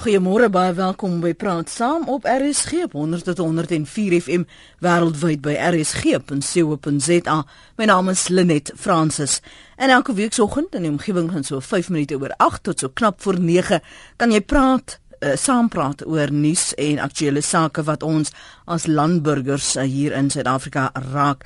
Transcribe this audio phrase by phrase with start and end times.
[0.00, 4.46] Goeiemôre baie welkom by Praat Saam op RSG 100.104 FM
[4.80, 7.34] wêreldwyd by rsg.co.za.
[7.76, 9.42] My naam is Lenet Fransis.
[9.76, 12.88] En elke week soggend in die omgewing van so 5 minute oor 8 tot so
[12.88, 13.82] knap voor 9
[14.16, 18.32] kan jy praat uh, saam praat oor nuus en aktuelle sake wat ons
[18.64, 21.44] as landburgers uh, hier in Suid-Afrika raak.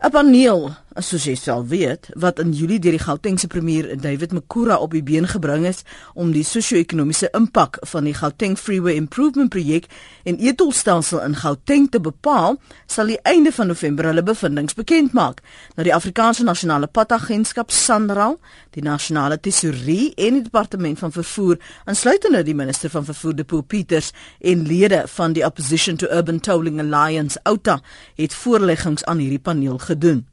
[0.00, 4.76] 'n Paneel soos jy sal weet, wat in Julie deur die Gautengse premier David Makura
[4.78, 5.82] op die been gebring is
[6.14, 9.88] om die sosio-ekonomiese impak van die Gauteng Freeway Improvement projek
[10.22, 15.40] en etolstelsel in Gauteng te bepaal, sal die einde van November hulle bevindinge bekend maak.
[15.74, 18.38] Nou die Afrikaanse Nasionale Padagentskap SANRAL,
[18.76, 21.58] die Nasionale Tesourie en die Departement van Vervoer,
[21.90, 26.78] insluitende die minister van Vervoer Depo Peters en lede van die Opposition to Urban Tolling
[26.84, 27.80] Alliance OUTA,
[28.14, 30.24] het voorleggings aan hierdie paneel gedoen.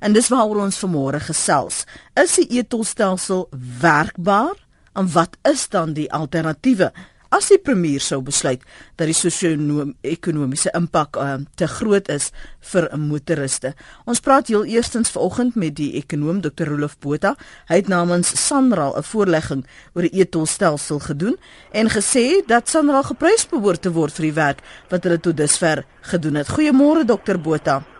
[0.00, 1.84] En dis waaroor ons vanmôre gesels.
[2.14, 3.48] Is die etolstelsel
[3.80, 4.56] werkbaar?
[4.94, 6.92] En wat is dan die alternatiewe?
[7.30, 8.64] As die premier sou besluit
[8.98, 12.32] dat die sosio-ekonomiese impak uh, te groot is
[12.72, 13.70] vir motoriste.
[14.02, 16.72] Ons praat heel eerstens vanoggend met die ekonom Dr.
[16.72, 17.36] Rolof Botha.
[17.70, 19.62] Hy het namens Sanral 'n voorlegging
[19.94, 21.38] oor die etolstelsel gedoen
[21.70, 25.86] en gesê dat Sanral geprys behoort te word vir die werk wat hulle tot dusver
[26.02, 26.50] gedoen het.
[26.50, 27.38] Goeiemôre Dr.
[27.38, 27.99] Botha.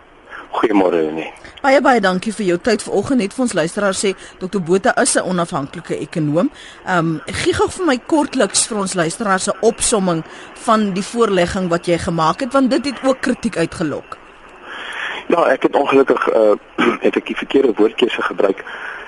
[0.50, 1.32] Goeiemôre nee.
[1.62, 3.20] Baie baie dankie vir jou tyd vanoggend.
[3.20, 6.50] Net vir ons luisteraars sê Dr Botha is 'n onafhanklike ekonom.
[6.86, 10.24] Ehm um, gee gou vir my kortliks vir ons luisteraars 'n opsomming
[10.64, 14.16] van die voorlegging wat jy gemaak het want dit het ook kritiek uitgelok.
[15.28, 16.54] Ja, ek het ongelukkig uh
[17.06, 18.64] het ek die verkeerde woordkeuse gebruik.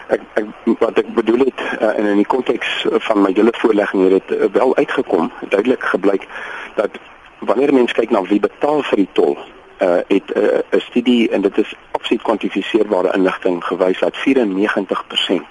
[0.09, 0.47] Ek ek
[0.79, 4.39] wat ek bedoel het uh, in in die konteks van my hele voorlegging het dit
[4.39, 6.29] uh, wel uitgekom, duidelik gebleik
[6.75, 6.91] dat
[7.39, 9.39] wanneer mense kyk na wie betaal vir die tol
[9.83, 15.47] uh, het 'n uh, studie en dit is absoluut kwantifiseerbare inligting gewys dat 94%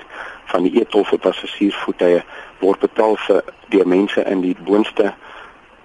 [0.45, 2.23] van die e-tol vir passasiersvoertuie
[2.59, 5.13] word betaal vir deur mense in die boonste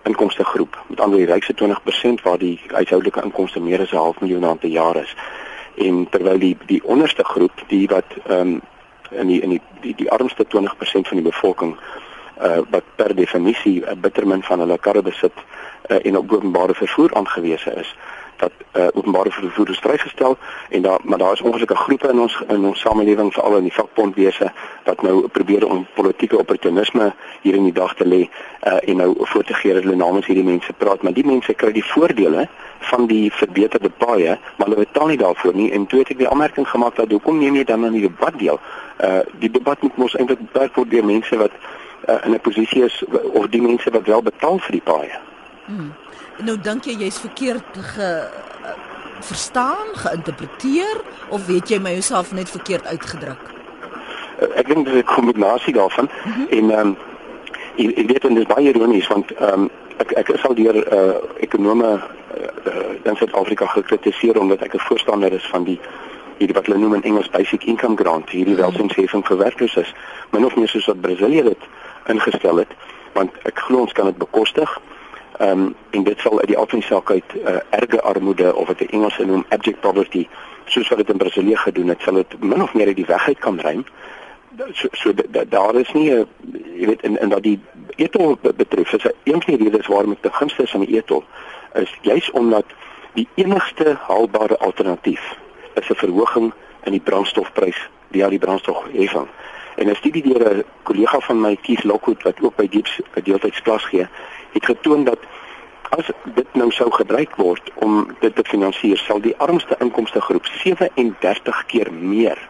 [0.03, 0.85] inkomste groep.
[0.87, 4.61] Met ander die rykste 20% waar die huishoudelike inkomste meer as 'n half miljoen rand
[4.61, 5.17] per jaar is.
[5.75, 8.61] En terwyl die die onderste groep, die wat ehm um,
[9.11, 11.77] in die in die die, die armste 20% van die bevolking
[12.43, 15.33] uh wat per definisie 'n bittermin van hulle karre besit
[15.89, 17.97] uh, en op openbare vervoer aangewese is,
[18.37, 20.37] dat uh, openbare vervoer is vrygestel
[20.69, 23.73] en daar maar daar is ongelukkige groepe in ons in ons samelewing veral in die
[23.73, 24.53] vakbondwese
[24.85, 28.23] wat nou probeer om politieke opportunisme hier in die dag te lê
[28.67, 31.03] uh, en nou voor te gee dat hulle namens hierdie mense praat.
[31.03, 32.49] Maar die mense kry die voordele
[32.91, 35.71] van die verbeterde paaie maar hulle betaal nie daarvoor nie.
[35.73, 38.39] En toe het ek die aanmerking gemaak dat hoekom neem jy dan aan die debat
[38.39, 38.61] deel?
[39.05, 41.53] Uh, die debat moet mos eintlik beperk word deur mense wat
[42.09, 45.19] uh, in 'n posisie is of die mense wat wel betaal vir die paaie.
[45.67, 45.93] Hmm.
[46.45, 48.09] Nou dink jy jy's verkeerd ge
[49.25, 53.53] verstaan, geïnterpreteer of weet jy my jouself net verkeerd uitgedruk?
[54.61, 56.41] Ek dink dit is 'n kombinasie daarvan mhm.
[56.41, 56.59] -huh.
[56.59, 56.97] en ehm um,
[57.77, 61.17] ek weet dit is baie ironies want ehm um, ek ek is al deur uh,
[61.41, 62.01] ekonome
[62.67, 65.81] uh, in Suid-Afrika gekritiseer omdat ek 'n voorstander is van die
[66.39, 68.63] hierdie wat hulle noem in Engels basic income grant, hierdie mhm.
[68.63, 68.69] -huh.
[68.69, 69.95] welsinsheffing vir werklooses.
[70.31, 71.63] Min of meer soos wat Brasilië dit
[72.07, 72.73] ingestel het,
[73.13, 74.71] want ek glo ons kan dit bekostig.
[74.71, 74.96] Ehm
[75.41, 79.25] um, en dit sal uit die alfensaak uit uh, erge armoede of wat die Engelse
[79.25, 80.27] noem abject poverty
[80.65, 83.27] soos wat dit in Brasilië gedoen het, sal dit min of meer uit die weg
[83.27, 83.85] uit kan ruim.
[84.73, 85.13] So, so
[85.49, 86.27] daar is nie 'n
[86.75, 87.61] jy weet in in wat die
[87.97, 91.25] etol betref, is een van die redes waarom ek te gunste is aan die etol
[91.75, 92.65] is juis omdat
[93.13, 95.37] die enigste haalbare alternatief
[95.75, 96.53] is 'n verhoging
[96.85, 99.29] in die brandstofprys via die brandstofheffing.
[99.77, 103.85] En 'n studie deur 'n kollega van my Keith Lockwood wat ook by Deeps gedeelteidsklas
[103.85, 104.07] gee,
[104.57, 105.19] het getoon dat
[105.97, 110.47] as dit nou sou gebruik word om dit te finansier, sal die armste inkomste groep
[110.63, 112.41] 37 keer meer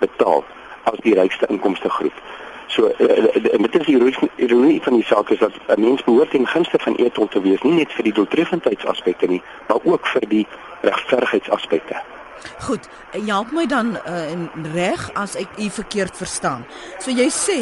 [0.00, 0.44] betaal
[0.88, 2.22] as die rykste inkomste groep.
[2.68, 3.96] So uh, dit is die
[4.36, 7.62] ironie van die saak is dat 'n mens behoort in gunste van etol te wees,
[7.62, 10.46] nie net vir die doeltreffendheidsaspekte nie, maar ook vir die
[10.80, 12.02] regverdigheidsaspekte.
[12.66, 16.66] Goed, help my dan uh, reg as ek u verkeerd verstaan.
[16.98, 17.60] So jy sê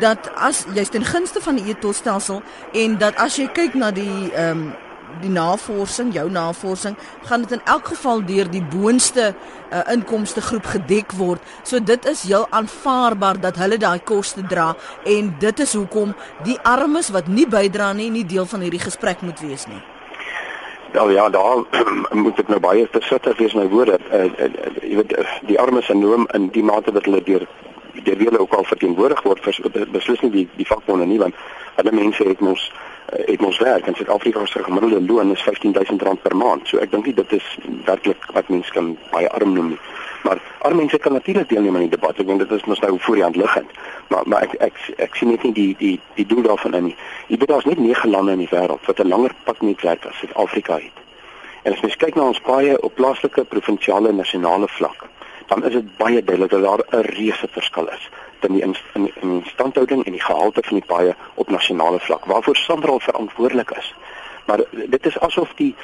[0.00, 2.42] dat as jy's ten gunste van die etolstelsel
[2.72, 4.72] en dat as jy kyk na die ehm um,
[5.20, 6.96] die navorsing, jou navorsing,
[7.28, 11.42] gaan dit in elk geval deur die boonste uh, inkomste groep gedek word.
[11.68, 14.72] So dit is heel aanvaarbaar dat hulle daai koste dra
[15.04, 16.16] en dit is hoekom
[16.46, 19.82] die armes wat nie bydra nie, nie deel van hierdie gesprek moet wees nie.
[20.92, 21.58] Ja ja, daar
[22.24, 23.98] moet ek nou baie versigtig wees met my woorde.
[24.12, 25.14] Uh, uh, uh, jy weet
[25.48, 27.46] die armes genoem in die mate dat hulle deur
[28.02, 29.60] deur wie hulle ook al verteenwoordig word vers,
[29.92, 31.36] beslis nie die die vakbonde nie want
[31.76, 32.70] hulle mense het ons
[33.12, 36.68] het ons werk in Suid-Afrika se gemiddelde loon is R15000 per maand.
[36.68, 37.48] So ek dink nie dit is
[37.88, 39.80] werklik wat mense kan baie arm noem nie.
[40.22, 42.18] Maar arme mense kan natuurlik deelneem aan die debat.
[42.18, 43.70] Ek dink dit is mos nou voor die hand liggend.
[44.08, 46.96] Maar maar ek ek ek sien net nie die die die doel daarvan in nie.
[47.26, 50.74] Jy weet daar's net 9 lande in die wêreld wat 'n langer padnetwerk as Suid-Afrika
[50.74, 50.98] het.
[51.62, 55.06] En as mens kyk na ons paaie op plaaslike, provinsiale en nasionale vlak,
[55.46, 58.10] dan is dit baie duidelik dat daar 'n reuse verskil is
[58.40, 58.62] in die
[58.94, 63.70] in die instandhouding en die gehalte van die paaie op nasionale vlak waarvoor Sandra verantwoordelik
[63.70, 63.94] is.
[64.46, 65.74] Maar dit is asof die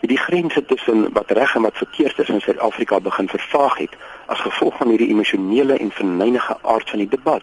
[0.00, 3.96] die grense tussen wat reg en wat verkeerd is in Suid-Afrika begin vervaag het
[4.26, 7.42] as gevolg van hierdie emosionele en verneinige aard van die debat.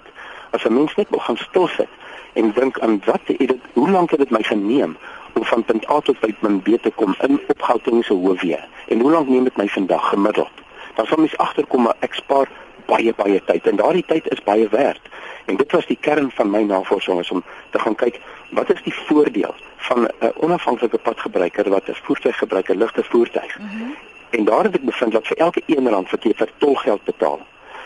[0.51, 1.89] As 'n mens net wil gaan stil sit
[2.33, 4.97] en dink aan wat het dit hoe lank het dit my geneem
[5.33, 9.11] om van punt A tot punt B te kom in opgouting se hoofwee en hoe
[9.11, 10.51] lank neem dit my vandag gemiddeld?
[10.95, 12.47] Dan sal mens agterkom ek spaar
[12.85, 15.01] baie baie tyd en daardie tyd is baie werd.
[15.45, 18.19] En dit was die kern van my navorsing is om te gaan kyk
[18.53, 23.59] wat is die voordeel van 'n onafhanklike padgebruiker wat 'n voertuig gebruik, 'n ligte voertuig.
[23.59, 23.95] Mm -hmm.
[24.29, 27.39] En daar het ek bevind dat vir elke R1 wat jy vir tolgeld betaal,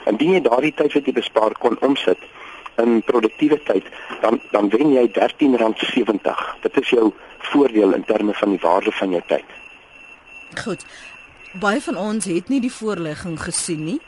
[0.06, 2.18] indien jy daardie tyd wat jy bespaar kon omsit
[2.76, 3.84] in produktiewe tyd,
[4.22, 6.56] dan dan wen jy R13.70.
[6.62, 9.46] Dit is jou voordeel in terme van die waarde van jou tyd.
[10.64, 10.86] Goed.
[11.60, 14.00] Baie van ons het nie die voorlegging gesien nie.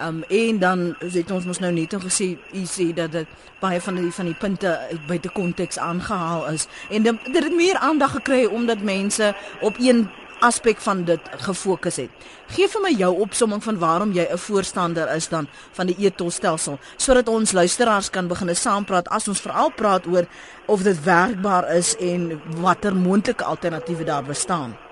[0.00, 3.28] Um en dan het ons mos nou net gesê u sê dat dit
[3.60, 7.76] baie van die van die punte buite konteks aangehaal is en dit dit het meer
[7.76, 10.08] aandag gekry omdat mense op een
[10.40, 12.10] aspek van dit gefokus het.
[12.56, 16.78] Geef vir my jou opsomming van waarom jy 'n voorstander is dan van die e-tolstelsel
[16.96, 20.26] sodat ons luisteraars kan begine saampraat as ons veral praat oor
[20.66, 24.89] of dit werkbaar is en watter moontlike alternatiewe daar bestaan.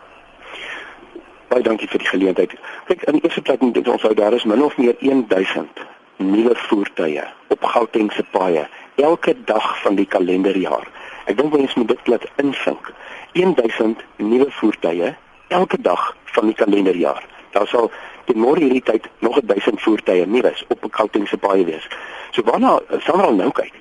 [1.49, 2.55] Baie dankie vir die geleentheid.
[2.91, 5.81] Kyk, in eerste plek moet ons onthou daar is min of meer 1000
[6.21, 8.67] nuwe voertuie op Gauteng se paaie
[9.01, 10.85] elke dag van die kalenderjaar.
[11.25, 12.91] Ek dink mense moet dit plat insink.
[13.33, 15.15] 1000 nuwe voertuie
[15.49, 16.05] elke dag
[16.35, 17.25] van die kalenderjaar.
[17.57, 17.89] Daar sal
[18.29, 21.89] teen môre hierdie tyd nog 1000 voertuie nuwe op Gauteng se paaie wees.
[22.37, 23.73] So waarna sal ons nou kyk?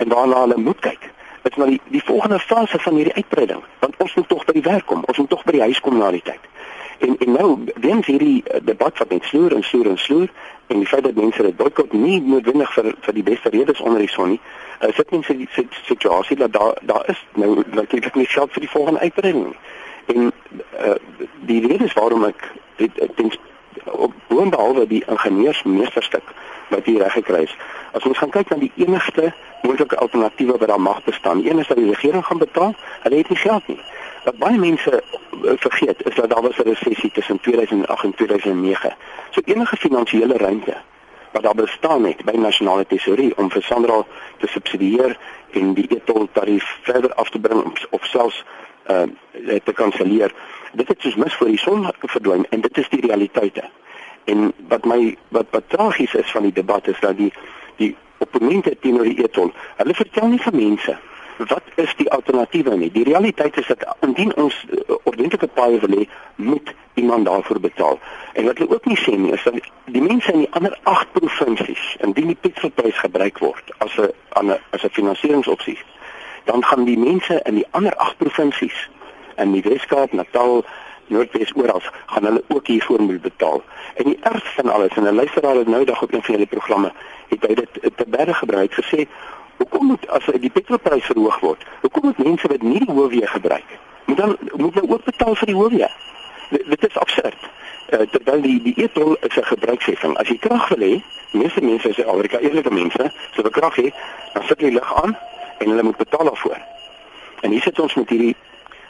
[0.00, 1.10] En waarna hulle moet kyk?
[1.42, 4.56] Dit is maar die die volgende fase van hierdie uitbreiding, want ons moet tog by
[4.56, 6.51] die werk kom, ons moet tog by die huis kom na die tyd.
[7.02, 10.28] En en nou weens hierdie uh, debat wat net sloer en sloer en sloer
[10.66, 14.04] en die feit dat mense dit boikot nie noodwendig vir vir die beste redes onder
[14.04, 14.40] die son nie.
[14.80, 15.48] Uh, sit mense die
[15.84, 19.58] situasie dat daar daar is nou natuurlik nie geld vir die volgende uitbreiding nie.
[20.14, 20.94] En uh,
[21.50, 22.46] die rede is waarom ek
[22.76, 23.38] dit ek dink
[23.84, 26.34] op boonbehalwe die ingenieursmeesterstuk
[26.68, 27.56] wat hier reg gekry is.
[27.92, 29.32] As ons gaan kyk na die enigste
[29.62, 33.28] moontlike alternatiewe wat daar mag bestaan, een is dat die regering gaan betaal, hulle het
[33.28, 33.80] nie geld nie.
[34.22, 38.96] Wat baie mense eh, vergeet is dat daar was 'n resessie tussen 2008 en 2009.
[39.30, 40.76] So enige finansiële ruimte
[41.32, 44.04] wat daar bestaan het by nasionale tesourie om vir Sandra
[44.38, 45.18] te subsidieer
[45.50, 48.44] en die etol tarief verder af te bring of selfs
[48.90, 49.02] uh
[49.64, 50.34] te kanselleer.
[50.72, 53.70] Dit het soos mis voor die son verdwyn en dit is die realiteite.
[54.24, 57.32] En wat my wat wat tragies is van die debat is dat die
[57.76, 60.98] die opponente teenoor die etol, hulle vertel nie vir mense
[61.48, 62.90] wat is die alternatiewe nie?
[62.90, 67.98] Die realiteit is dat indien ons uh, ordentlike paaie wil hê, moet iemand daarvoor betaal.
[68.32, 69.54] En wat hulle ook nie sê nie is dat
[69.84, 74.84] die mense in die ander 8 provinsies, indien die petrolprys gebruik word as 'n as
[74.84, 75.78] 'n finansieringsopsie,
[76.44, 78.88] dan gaan die mense in die ander 8 provinsies
[79.36, 80.64] in die Weskaap, Natal,
[81.06, 83.62] Noordwes oral gaan hulle ook hiervoor moet betaal.
[83.94, 86.46] En die ergste van alles en 'n luisteraar het nou dag op een van die
[86.46, 86.92] programme
[87.28, 89.06] het hy dit te berg gebruik gesê
[89.56, 91.64] Hoekom moet as die petrolprys verhoog word?
[91.80, 93.78] Hoekom moet mense wat nie die hoofweg gebruik?
[94.04, 95.96] Moet dan moet hulle ook betaal vir die hoofweg?
[96.50, 97.50] Dit is absurd.
[97.92, 100.16] Uh, terwyl die die etol is 'n gebruiksheffing.
[100.16, 103.92] As jy krag wil hê, meeste mense in Suid-Afrika, eerlike mense, so 'n krag hê,
[104.32, 105.16] dan sit hulle lig aan
[105.58, 106.58] en hulle moet betaal daarvoor.
[107.40, 108.36] En hier sit ons met hierdie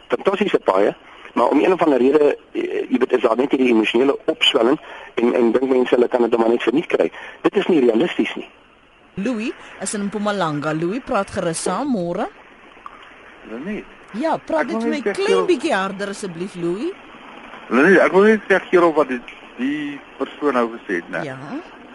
[0.08, 0.94] fantastiese paaie,
[1.32, 4.78] maar om een of ander rede, eh, jy weet, is daar net hierdie emosionele opswelling
[5.14, 7.10] en en dink mense hulle kan dit maar net verniet kry.
[7.40, 8.48] Dit is nie realisties nie.
[9.16, 10.72] Louis is in Mpumalanga.
[10.72, 12.28] Louis praat gerus saam môre.
[13.64, 13.84] Nee.
[14.16, 16.92] Ja, praat dit my klein bietjie harder asseblief Louis.
[17.72, 19.20] Nee, ek wil net sê hier op wat die,
[19.58, 21.22] die persoon nou gesê het, né?
[21.28, 21.36] Ja.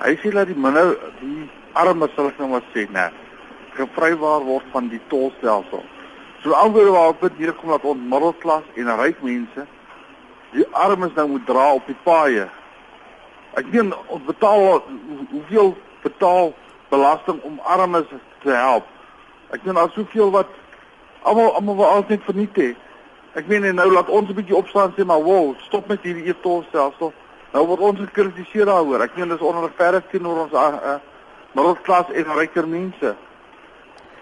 [0.01, 1.47] Hy sê dat die minder die
[1.77, 3.09] armes sal ek nou maar sê, né,
[3.77, 5.83] gevrywaar word van die tolstelsel.
[6.43, 9.65] So alhoewel waar op dit hier kom dat ons middelklas en ryk mense
[10.53, 12.47] die armes nou moet dra op die paaie.
[13.57, 14.81] Ek weet ons betaal
[15.33, 15.73] hoeveel
[16.05, 16.53] betaal
[16.89, 18.07] belasting om armes
[18.43, 18.85] te help.
[19.49, 20.49] Ek meen daar's soveel wat
[21.21, 22.73] almal almal wil altyd verniet hê.
[23.37, 27.13] Ek meen nou laat ons 'n bietjie opstaan sê maar wow, stop met hierdie e-tolstelsel.
[27.53, 29.01] Nou word ons gekritiseer daaroor.
[29.01, 30.97] Ek meen dis onregverdig teenoor ons uh,
[31.51, 33.15] middelklas en ryker mense.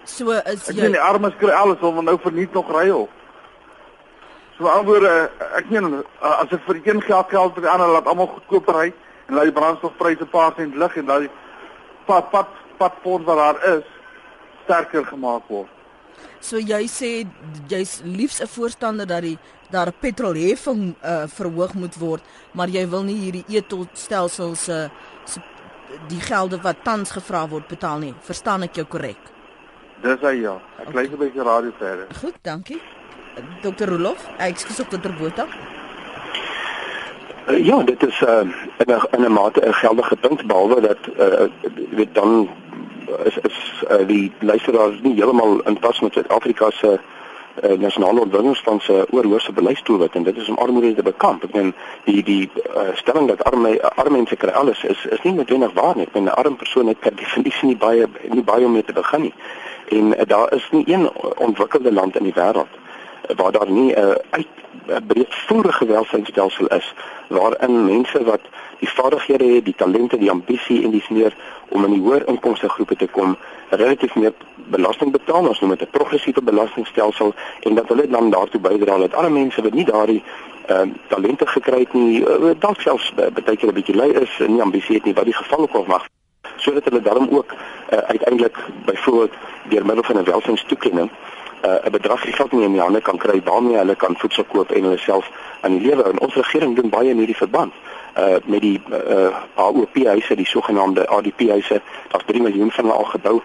[0.04, 3.10] So is jy Ek meen die armes kry alles om nou verniet nog ry op.
[4.56, 8.30] So alhoewel ek meen as ek vir een geld geld vir die ander laat almal
[8.36, 8.92] goedkoper ry
[9.26, 11.32] en laat die brandstofpryse paar sent lig en laat die
[12.06, 12.46] pad pad
[12.78, 13.84] padport wat daar is
[14.64, 15.68] sterker gemaak word.
[16.40, 17.10] So jy sê
[17.68, 19.38] jy's liefs 'n voorstander dat die
[19.70, 22.22] daar 'n petrolheffing uh, verhoog moet word,
[22.52, 25.42] maar jy wil nie hierdie e-tolstelsels se uh,
[26.08, 28.14] die gelde wat tans gevra word betaal nie.
[28.20, 29.18] Verstaan ek jou korrek?
[30.02, 30.56] Dis hy ja.
[30.78, 31.04] Ek okay.
[31.04, 32.06] lê 'n bietjie radio verder.
[32.20, 32.80] Goed, dankie.
[33.62, 33.88] Dr.
[33.88, 35.12] Rolof, ekskuus op Dr.
[35.18, 35.46] Botha.
[37.48, 38.40] Uh, ja, dit is uh,
[38.76, 41.46] in 'n in 'n mate 'n geldige punt behalwe dat uh,
[41.90, 42.48] weet dan
[43.24, 46.98] is is uh, die luisteraars nie heeltemal in pas met Suid-Afrika se
[47.62, 51.44] uh, nasionale ontwikkelingsplan se oorhoofse beleidsdoelwit en dit is om armoede te bekamp.
[51.44, 51.74] Ek meen
[52.04, 55.96] die die uh, stelling dat arme arme mense kry alles is is nie noodwendig waar
[55.96, 56.06] nie.
[56.06, 58.92] Ek meen 'n arm persoon het per definisie nie baie nie baie om mee te
[58.92, 59.34] begin nie.
[59.88, 62.74] En uh, daar is nie een ontwikkelde land in die wêreld
[63.36, 64.46] waar daar nie 'n uh, uit
[64.86, 66.94] 'n breedvoerige welstandsstelsel is
[67.28, 68.40] waarin mense wat
[68.78, 71.34] die vaardighede het, die talente, die ambisie en dis meer
[71.68, 73.36] om in die hoër inkomste groepe te kom,
[73.68, 78.60] relatief meer belasting betaal, ons noem dit 'n progressiewe belastingstelsel en dat hulle dan daartoe
[78.60, 80.22] bydra dat alle mense wat nie daardie
[80.66, 84.10] ehm uh, talente gekry het nie, uh, dalk selfs uh, baie keer 'n bietjie lui
[84.10, 86.06] is en nie ambisie het nie wat die geval ook al mag
[86.56, 89.32] sodat hulle daarom ook uh, uiteindelik byvoorbeeld
[89.68, 91.35] deur middel van 'n welstandstoekenning uh,
[91.66, 94.82] 'n bedrag geld nie in die hande kan kry waarmee hulle kan voedsel koop en
[94.82, 95.30] hulle self
[95.60, 96.02] aan die lewe.
[96.02, 97.72] En ons regering doen baie in hierdie verband
[98.18, 101.80] uh met die uh AOP huise die sogenaamde ADP huise.
[102.08, 103.40] Daar's 3 miljoen van hulle al gebou.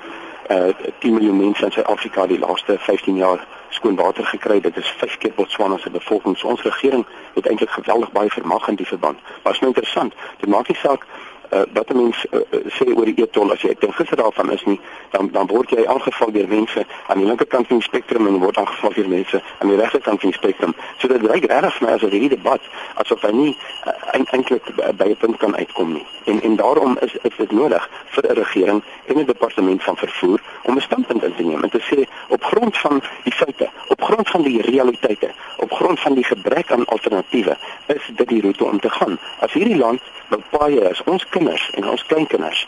[0.49, 4.61] Uh 10 miljoen mense in Suid-Afrika die laaste 15 jaar skoon water gekry.
[4.61, 6.37] Dit is 5 keer Botswana se bevolking.
[6.37, 9.19] So ons regering het eintlik geweldig baie vermag in die verband.
[9.43, 10.13] Maar is nou interessant.
[10.37, 11.05] Dit maak nie saak
[11.51, 14.63] uh, wat 'n mens uh, sê oor die e-tol as jy ten gister daarvan is
[14.65, 14.79] nie
[15.09, 18.57] dan dan word jy aangeval deur mense aan die linkerkant van die spektrum en word
[18.57, 21.93] aangeval deur mense aan die regterkant van die spektrum so dit lyk regtig vir my
[21.93, 22.61] as 'n hierdie debat
[22.95, 23.91] asof hy nie uh,
[24.31, 24.63] eintlik
[24.97, 26.05] by 'n punt kan uitkom nie.
[26.23, 30.39] En en daarom is is dit nodig vir 'n regering en 'n departement van vervoer
[30.63, 34.01] om 'n standpunt in te neem en te sê op grond van die feite op
[34.01, 38.65] grond van die realiteite op grond van die gebrek aan alternatiewe is dit die roete
[38.65, 39.19] om te gaan.
[39.39, 42.67] As hierdie land nou paaie is ons kinders en ons kleinkinders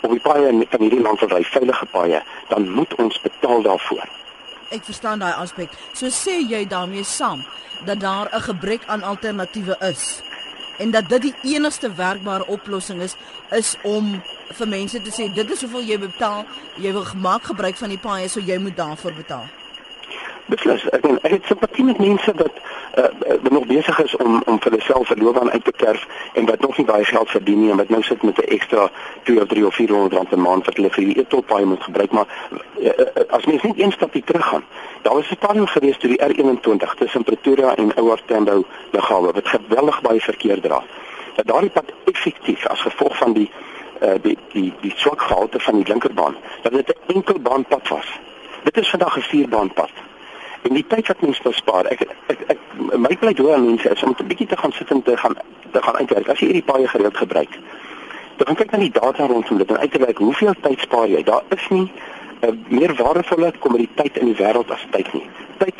[0.00, 3.64] op die paaie in, in hierdie land wat hy veilige paaie, dan moet ons betaal
[3.66, 4.04] daarvoor.
[4.72, 5.72] Ek verstaan daai aspek.
[5.98, 7.42] So sê jy daarmee saam
[7.86, 10.22] dat daar 'n gebrek aan alternatiewe is
[10.78, 13.16] en dat dit die enigste werkbare oplossing is
[13.50, 14.22] is om
[14.58, 16.44] vir mense te sê dit is hoeveel jy betaal,
[16.76, 19.61] jy wil gemaak gebruik van die paaie, so jy moet daarvoor betaal.
[20.46, 20.88] Beslis.
[20.90, 22.56] Ek meen, ek het simpatie met mense wat
[22.98, 26.60] uh, nog besig is om om vir hulself 'n loopbaan uit te kerf en wat
[26.60, 28.90] nog nie baie geld verdien nie en wat nou sit met 'n ekstra
[29.22, 32.10] 2 of 3 of 400 rand 'n maand wat hulle vir die etoppaai moet gebruik,
[32.10, 32.26] maar
[32.78, 34.64] uh, uh, as mens net een stapie teruggaan.
[35.02, 39.48] Daar was 'n stadium gewees toe die R21 tussen Pretoria en Ouer Tambo lughawe wat
[39.48, 40.82] geweldig baie verkeer dra.
[41.34, 43.50] Dat daardie pad effektief as gevolg van die
[44.02, 48.20] uh, die die die swak gehalte van die linkerbaan, dat dit 'n enkelbaanpad was.
[48.62, 49.90] Dit is vandag 'n vierbaanpad
[50.62, 52.58] en die tyd wat mens bespaar ek ek, ek
[52.96, 55.36] my pleidooi aan mense is om 'n bietjie te gaan sit en te gaan
[55.72, 56.28] te gaan uitwerk.
[56.28, 57.58] As jy hierdie baie gereeld gebruik
[58.36, 61.22] dan gaan kyk na die data rondom dit en uitwerk hoeveel tyd spaar jy.
[61.22, 61.92] Daar is nie
[62.40, 65.28] 'n uh, meer waardevolle kommoditeit in die wêreld as tyd nie.
[65.58, 65.74] Tyd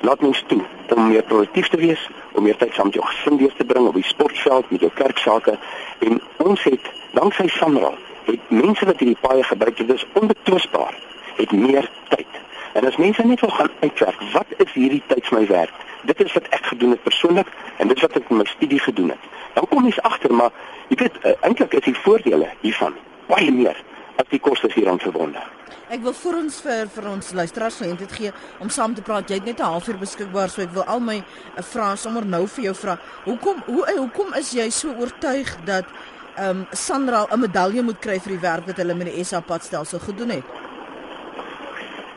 [0.00, 0.62] laat mens toe
[0.94, 3.86] om meer produktief te wees om meer tyd saam met jou gesin deur te bring
[3.86, 5.58] op die sportveld met jou kerksake
[5.98, 7.92] en ons het danksy Samra
[8.24, 10.94] het mense wat hierdie baie gebruik dit is onbetwisbaar
[11.36, 12.40] het meer tyd
[12.76, 15.72] En as mense net wil gaan uitwerk, wat is hierdie tyd my werk?
[16.04, 17.48] Dit is wat ek gedoen het persoonlik
[17.80, 19.28] en dit is wat ek in my studie gedoen het.
[19.54, 20.52] Dan kom mens agter maar
[20.90, 22.98] jy weet uh, eintlik is die voordele hiervan
[23.30, 23.80] baie meer
[24.20, 25.40] as die kostes hieraan verbonde.
[25.88, 29.30] Ek wil vir ons vir vir ons luisteraars geleent dit gee om saam te praat.
[29.30, 32.44] Jy het net 'n halfuur beskikbaar, so ek wil al my uh, vrae sommer nou
[32.46, 32.98] vir jou vra.
[33.24, 35.88] Hoekom hoe uh, hoekom is jy so oortuig dat
[36.36, 39.40] ehm um, Sandra 'n medalje moet kry vir die werk wat hulle met die SA
[39.40, 40.44] padstelsel gedoen het?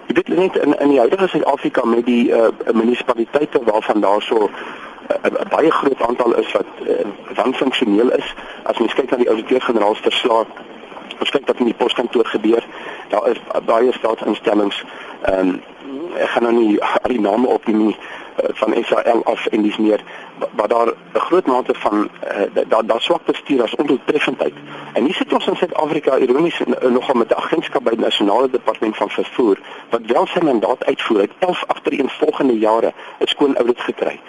[0.10, 4.38] Jy weet net in in die huidige Suid-Afrika met die uh, munisipaliteite waarvan daar so
[4.38, 8.34] 'n uh, uh, baie groot aantal is wat uh, dan funksioneel is.
[8.64, 10.48] As mens kyk na die ouditeur-generaal se verslag,
[11.20, 12.64] ons kyk wat in die poskantoor gebeur.
[13.10, 14.84] Daar is uh, baie staatsinstellings
[15.22, 15.62] ehm um,
[16.18, 19.78] ek gaan nou nie al die name opneem nie uh, van SAL af en dis
[19.78, 20.04] meer
[20.56, 24.54] waar daar 'n groot mate van uh, daar daar swak bestuur as ondoeltreffendheid.
[24.94, 28.98] En hier sit ons in Suid-Afrika ironies nogal met 'n agentskap by die nasionale departement
[28.98, 29.58] van vervoer
[29.90, 34.20] wat wel sy mandaat uitvoer het 11 agtereenvolgende jare 'n skoon audit gekry.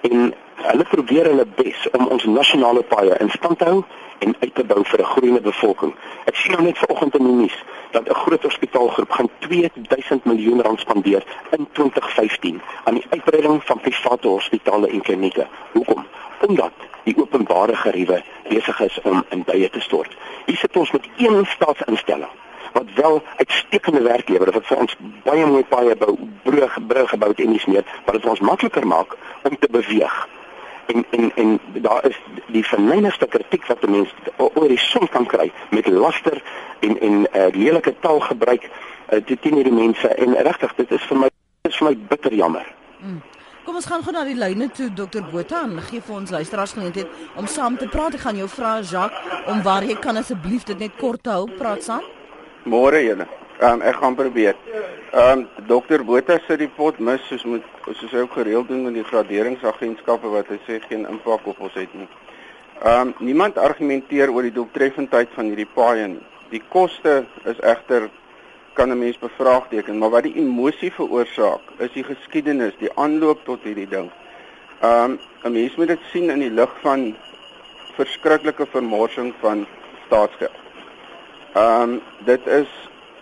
[0.00, 3.84] En hulle probeer hulle bes om ons nasionale paaie in stand te hou
[4.18, 5.94] en uit te bou vir 'n groeiende bevolking.
[6.24, 7.64] Ek sien nou net vanoggend in die nuus
[7.96, 13.80] dat 'n groot hospitaalgroep gaan 2000 miljoen rand spandeer in 2015 aan die uitbreiding van
[13.80, 15.46] private hospitale en klinieke.
[15.72, 16.06] Hoekom?
[16.40, 16.72] omdat
[17.04, 20.16] die openbare geriewe besig is om in baie te stort.
[20.46, 22.32] Hier sit ons met een staatsinstelling
[22.72, 26.12] wat wel uitstekende werk lewer wat vir ons baie mooi paaie bou,
[26.44, 29.16] brug brug gebou het en dis meer, wat dit ons makliker maak
[29.48, 30.16] om te beweeg.
[30.86, 35.52] En en en daar is die verneemste kritiek wat mense oor die son kan kry
[35.70, 36.42] met laster
[36.80, 41.30] en en uh, lelike taalgebruik uh, teen hierdie mense en regtig dit is vir my
[41.68, 42.66] is vir my bitter jammer.
[43.00, 43.22] Mm.
[43.66, 46.76] Kom ons gaan gou na die lyne toe Dr Botha en gee vir ons luisteraars
[46.76, 48.14] geleentheid om saam te praat.
[48.14, 51.82] Ek gaan jou vra Jacques om waar jy kan asseblief dit net kort hou, praat
[51.82, 52.06] saam.
[52.62, 53.26] Môre julle.
[53.58, 54.56] Ehm um, ek gaan probeer.
[55.12, 57.64] Ehm um, dokter Botha sê die pot mis soos moet
[57.96, 61.76] soos hy ook gereeld doen met die graderingsagentskappe wat hy sê geen impak op ons
[61.80, 62.08] het nie.
[62.82, 66.24] Ehm um, niemand argumenteer oor die doeltreffendheid van hierdie paaie nie.
[66.50, 68.10] Die koste is egter
[68.76, 73.64] kan 'n mens bevraagteken, maar wat die emosie veroorsaak is die geskiedenis, die aanloop tot
[73.64, 74.10] hierdie ding.
[74.82, 77.16] Ehm um, 'n mens moet dit sien in die lig van
[77.96, 79.66] verskriklike vermorsing van
[80.06, 80.60] staatsgeld.
[81.54, 82.68] Ehm um, dit is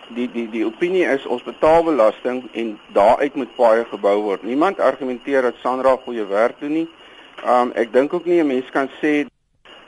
[0.07, 4.43] die die die opinie is ons betaal belasting en daaruit moet paaie gebou word.
[4.43, 6.87] Niemand argumenteer dat Sandra goeie werk doen nie.
[7.45, 9.25] Um, ek dink ook nie 'n mens kan sê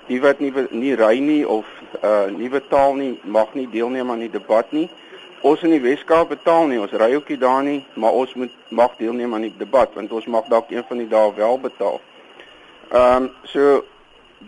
[0.07, 1.65] die wat nie nie ry nie of
[2.03, 4.89] uh nuwe taal nie mag nie deelneem aan die debat nie.
[5.41, 8.51] Ons in die Weskaap betaal nie, ons ry ook nie daar nie, maar ons moet
[8.69, 12.01] mag deelneem aan die debat want ons mag dalk een van die dae wel betaal.
[12.91, 13.83] Ehm um, so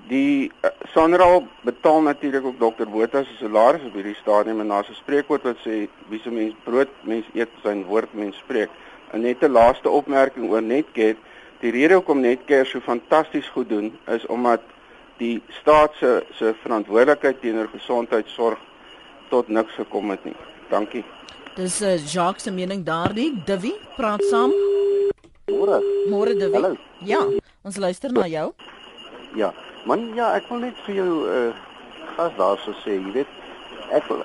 [0.10, 4.90] Die uh, Sanral betaal natuurlik ook dokter Botha se salaris op hierdie stadium en daar's
[4.90, 8.70] 'n spreekwoord wat sê wie se mens brood mens eet sy woord mens spreek.
[9.12, 11.18] En net 'n laaste opmerking oor Netcare.
[11.60, 14.62] Die rede hoekom Netcare so fantasties goed doen is omdat
[15.18, 18.60] die staat se se verantwoordelikheid teenoor gesondheidsorg
[19.30, 20.36] tot niks gekom het nie.
[20.70, 21.04] Dankie.
[21.56, 23.34] Dis uh, Jacques se mening daardie.
[23.46, 24.54] Divi, praat saam.
[25.50, 25.82] Môre.
[26.10, 26.54] Môre Divi.
[26.54, 26.76] Hallo.
[27.00, 27.26] Ja,
[27.62, 28.54] ons luister na jou.
[29.36, 29.54] Ja.
[29.90, 31.50] Man ja, ek wil net vir jou uh
[32.14, 33.30] gas daarso sê, jy weet,
[33.96, 34.20] ek wil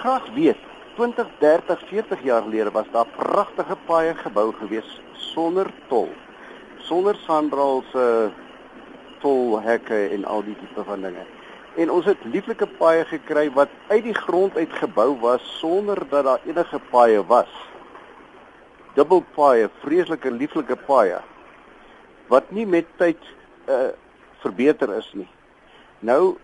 [0.00, 0.62] graag weet
[0.96, 4.88] 20, 30, 40 jaar gelede was daar pragtige paaie gebou gewees
[5.28, 6.08] sonder tol.
[6.88, 8.30] Sonder sandrals se uh,
[9.20, 11.26] tolhekke en al die tipe van dinge.
[11.76, 16.24] En ons het lieflike paaie gekry wat uit die grond uit gebou was sonder dat
[16.30, 17.52] daar enige paaie was.
[18.96, 21.20] Dubbelpaaie, vreeslike lieflike paaie
[22.32, 23.20] wat nie met tyd
[23.70, 23.92] uh
[24.46, 25.28] verbeter is nie.
[26.00, 26.36] Nou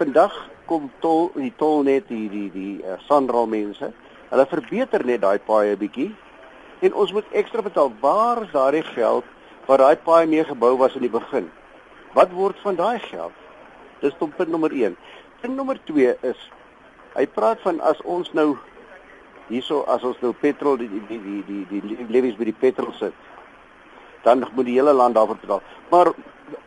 [0.00, 0.34] vandag
[0.66, 3.92] kom tol die tol net die die die uh, Sandral mense.
[4.30, 6.10] Hulle verbeter net daai paaie bietjie
[6.84, 7.92] en ons moet ekstra betaal.
[8.02, 9.24] Waar is daardie geld
[9.66, 11.50] wat daai paaie mee gebou was in die begin?
[12.16, 13.34] Wat word van daai geld?
[14.02, 14.96] Dis punt nommer 1.
[15.40, 16.48] Punt nommer 2 is
[17.16, 18.56] hy praat van as ons nou
[19.48, 22.92] hierso as ons nou petrol die die die die die, die lewies by die petrol
[22.98, 23.14] sit
[24.26, 25.62] dan moet die hele land daarvoor betaal.
[25.90, 26.06] Maar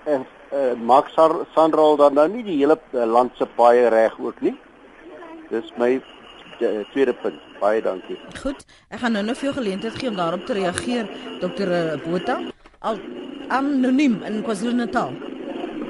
[0.08, 0.20] uh,
[0.54, 4.56] uh, maak Sandra dan nou nie die hele uh, land se paaie reg ook nie.
[5.50, 7.42] Dis my uh, tweede punt.
[7.60, 8.16] Baie dankie.
[8.40, 11.10] Goed, ek gaan nou nog veel geleentheid gee om daarop te reageer,
[11.42, 11.74] Dr.
[12.06, 12.38] Botha.
[12.80, 13.02] Al
[13.52, 15.12] anoniem in KwaZulu-Natal.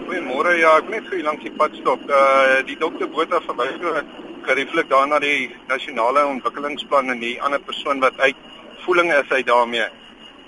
[0.08, 2.02] Goeiemôre, ja, ek net vir langs die pad stop.
[2.10, 3.06] Uh die Dr.
[3.14, 4.02] Botha verwys oor
[4.48, 8.38] gerieflik daarna die nasionale ontwikkelingsplan en die ander persoon wat uit
[8.86, 9.86] voeling is hy daarmee.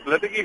[0.10, 0.40] Laat ek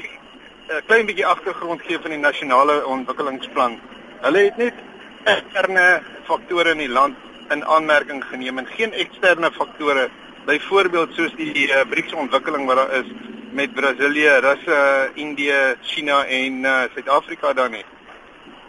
[0.66, 3.76] 'n klein bietjie agtergrond gee van die nasionale ontwikkelingsplan.
[4.22, 4.78] Hulle het net
[5.24, 7.16] interne faktore in die land
[7.54, 10.08] in aanmerking geneem en geen eksterne faktore,
[10.46, 13.12] byvoorbeeld soos die uh, BRICS ontwikkeling wat daar is
[13.52, 17.84] met Brasilië, Rusland, Indië, China en uh, Suid-Afrika dan nie.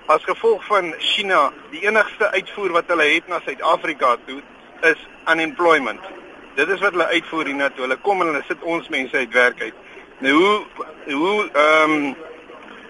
[0.06, 4.42] As gevolg van China, die enigste uitvoer wat hulle het na Suid-Afrika toe
[4.82, 5.02] is
[5.34, 6.06] unemployment.
[6.56, 7.88] Dit is wat hulle uitvoer hiernatoe.
[7.88, 9.86] Hulle kom en hulle sit ons mense uit werk uit.
[10.20, 12.16] Nou hoe hoe ehm um,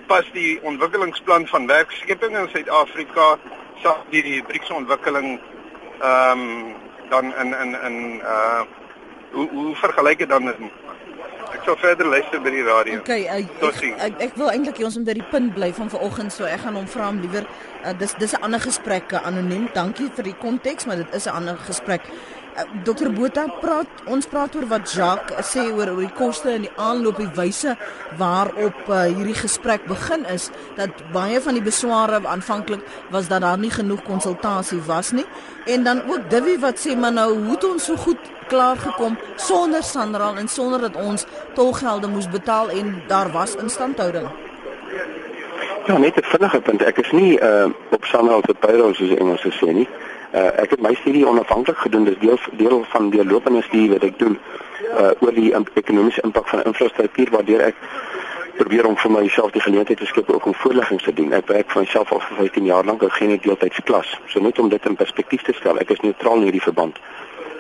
[0.08, 3.38] pas die ontwikkelingsplan van werkskeping in Suid-Afrika
[3.84, 5.40] saam met die BRICS ontwikkeling
[6.00, 6.76] ehm um,
[7.10, 8.62] dan in in in uh
[9.32, 10.56] hoe hoe vergelyk dit dan met
[11.48, 13.00] Ek sal verder luister by die radio.
[13.00, 16.34] Okay, uh, ek, ek ek wil eintlik ons om by die punt bly van vanoggend,
[16.36, 19.70] so ek gaan hom vra om liewer uh, dis dis 'n ander gesprek anoniem.
[19.74, 22.04] Dankie vir die konteks, maar dit is 'n ander gesprek.
[22.58, 26.72] Dr Botha praat ons praat oor wat Jacques sê oor oor die koste en die
[26.82, 27.76] aanloop die wyse
[28.18, 30.48] waarop uh, hierdie gesprek begin is
[30.80, 32.82] dat baie van die besware aanvanklik
[33.14, 35.28] was dat daar nie genoeg konsultasie was nie.
[35.70, 39.20] En dan ook Divi wat sê maar nou hoe het ons so goed klaar gekom
[39.36, 44.30] sonder Sanral en sonder dat ons tolgelde moes betaal en daar was instandhouding?
[45.86, 46.82] Ja net 'n vinnige punt.
[46.82, 49.88] Ek is nie uh, op Sanral se payroll soos Engels sê nie
[50.32, 54.20] ek het my studie onafhanklik gedoen, dis deel deel van die lopende studie wat ek
[54.20, 54.40] doen
[54.88, 57.76] uh oor die ekonomiese impak van infrastruktuur waardeur ek
[58.58, 61.34] probeer om vir myself die geleentheid te skep ook om voorleggings te doen.
[61.34, 64.10] Ek werk vir myself al vir 15 jaar lank in geen deeltydse klas.
[64.34, 66.98] So net om dit in perspektief te stel, ek is neutraal in hierdie verband.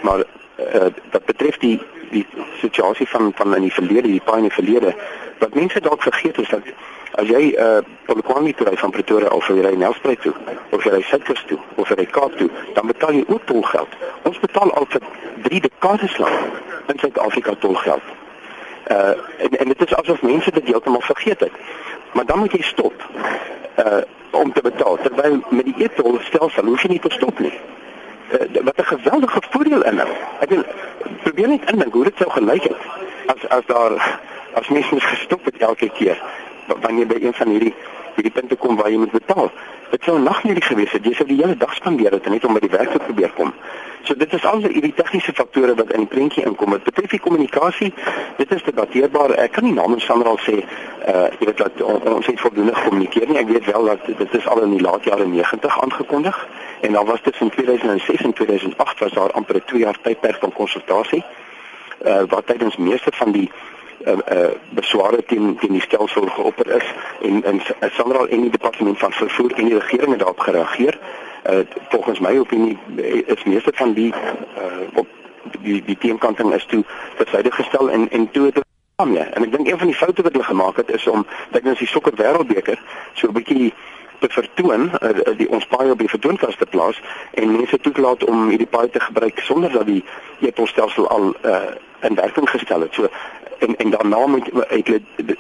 [0.01, 0.25] Maar
[0.57, 2.25] uh, wat betref die die
[2.59, 4.95] situasie van van in die verlede, die paai in die verlede,
[5.39, 6.69] wat mense dalk vergeet is dat
[7.17, 10.33] as jy uh Polokwane toe ry van Pretoria of jy ry Nelspruit toe
[10.71, 13.97] of jy ry Suidkus toe of jy ry Kaap toe, dan betaal jy ook tolgeld.
[14.29, 15.07] Ons betaal al vir
[15.47, 18.13] 3 dekades lank in Suid-Afrika tolgeld.
[18.91, 19.15] Uh
[19.45, 21.57] en en dit is asof mense dit heeltemal vergeet het.
[22.13, 23.09] Maar dan moet jy stop
[23.85, 24.97] uh om te betaal.
[25.01, 27.53] Terwyl met die e-tol stelsel hoef jy nie te stop nie.
[28.27, 30.09] Uh, wat 'n geweldige voordeel in hom.
[30.39, 30.63] Ek wil
[31.23, 32.81] probeer net indink hoe dit sou gelyk het
[33.27, 34.19] as as daar
[34.53, 36.21] as mense gestop het elke keer
[36.81, 37.73] wanneer by een van hierdie
[38.17, 39.51] hierdie punte kom waar jy moet betaal.
[39.89, 41.05] Dit sou nagmerrie gewees het.
[41.05, 43.53] Jy sou die hele dag spandeer het net om by die werk te probeer kom.
[44.07, 46.71] So dit is al die tegniese faktore wat in die prentjie inkom.
[46.71, 47.93] Dit betref die kommunikasie.
[48.37, 49.35] Dit is debatteerbaar.
[49.43, 52.75] Ek kan nie namens Sandra al sê uh jy weet dat on, ons het voldoende
[52.75, 53.39] gekommunikeer nie.
[53.43, 56.41] Ek weet wel dat dit is al in die laat jare 90 aangekondig
[56.81, 60.53] en dan was dit in 2006 en 2008 was daar amper 2 jaar tydperk van
[60.53, 61.23] konsultasie.
[62.05, 63.51] Uh wat tydens meeste van die
[64.05, 67.61] uh, uh besware teen teen die stelsel geopper is en en
[67.91, 70.99] Sandra en die departement van vervoer en die regering het daarop gereageer.
[71.49, 71.59] Uh
[71.89, 72.77] volgens my opinie
[73.25, 74.13] is meeste van die
[74.57, 75.07] uh op
[75.61, 76.83] die die teenkanting is toe
[77.15, 78.65] versyde gestel en en toe het
[78.97, 81.21] Ja, en ek dink een van die foute wat hulle gemaak het is om
[81.53, 82.79] dink ons die sokker wêreldbeker
[83.13, 83.73] so 'n bietjie
[84.19, 87.01] te vertoon uh, die ons paai op die vertoonkas te plaas
[87.33, 90.03] en mense toelaat om hierdie paai te gebruik sonder dat die
[90.39, 91.59] e-posstelsel al uh,
[92.07, 92.93] in werking gestel het.
[92.93, 93.09] So
[93.59, 94.89] en en daarna moet ek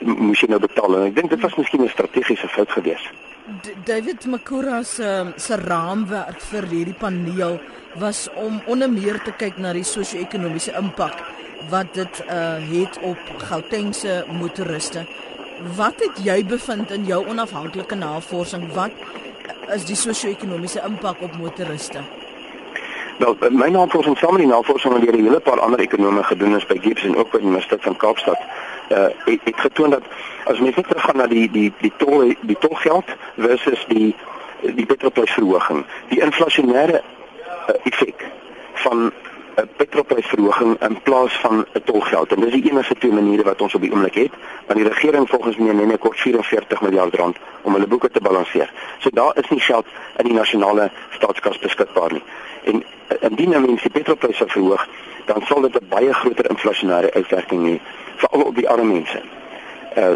[0.01, 3.09] moes jy nou betaal en ek dink dit was miskien 'n strategiese fout geweest.
[3.85, 7.59] David Makura se se raamwerk vir hierdie paneel
[7.95, 11.15] was om onder meer te kyk na die sosio-ekonomiese impak
[11.69, 15.05] wat dit uh het op Gautengse motoriste.
[15.57, 18.67] Wat het jy bevind in jou onafhanklike navorsing?
[18.73, 18.91] Wat
[19.73, 22.03] is die sosio-ekonomiese impak op motoriste?
[23.17, 26.55] Wel, my navorsing saam met die navorsing wat deur 'n hele paar ander ekonome gedoen
[26.55, 28.39] is by Gibbs en ook by die Universiteit van Kaapstad,
[28.89, 30.03] uh het, het getoon dat
[30.45, 34.15] as mens net teruggaan na die die die tol die tolgeld versus die
[34.61, 38.25] die petrolprysverhoging, die inflasionêre uh, effek
[38.73, 39.11] van
[39.57, 42.33] 'n petrolprysverhoging in plaas van 'n tolgeld.
[42.33, 44.31] En dis die enigste twee maniere wat ons op die oomblik het,
[44.65, 48.21] want die regering volgens my neem net kort 44 miljard rand om hulle boeke te
[48.21, 48.71] balanseer.
[48.97, 49.85] So daar is nie geld
[50.17, 52.23] in die nasionale staatskas beskikbaar nie.
[52.63, 52.83] En
[53.19, 54.87] indien nou mense petrolpryse verhoog,
[55.25, 57.79] dan sal dit 'n baie groter inflasionêre uitwerking hê
[58.15, 59.21] veral op die arme mense.
[59.97, 60.15] Uh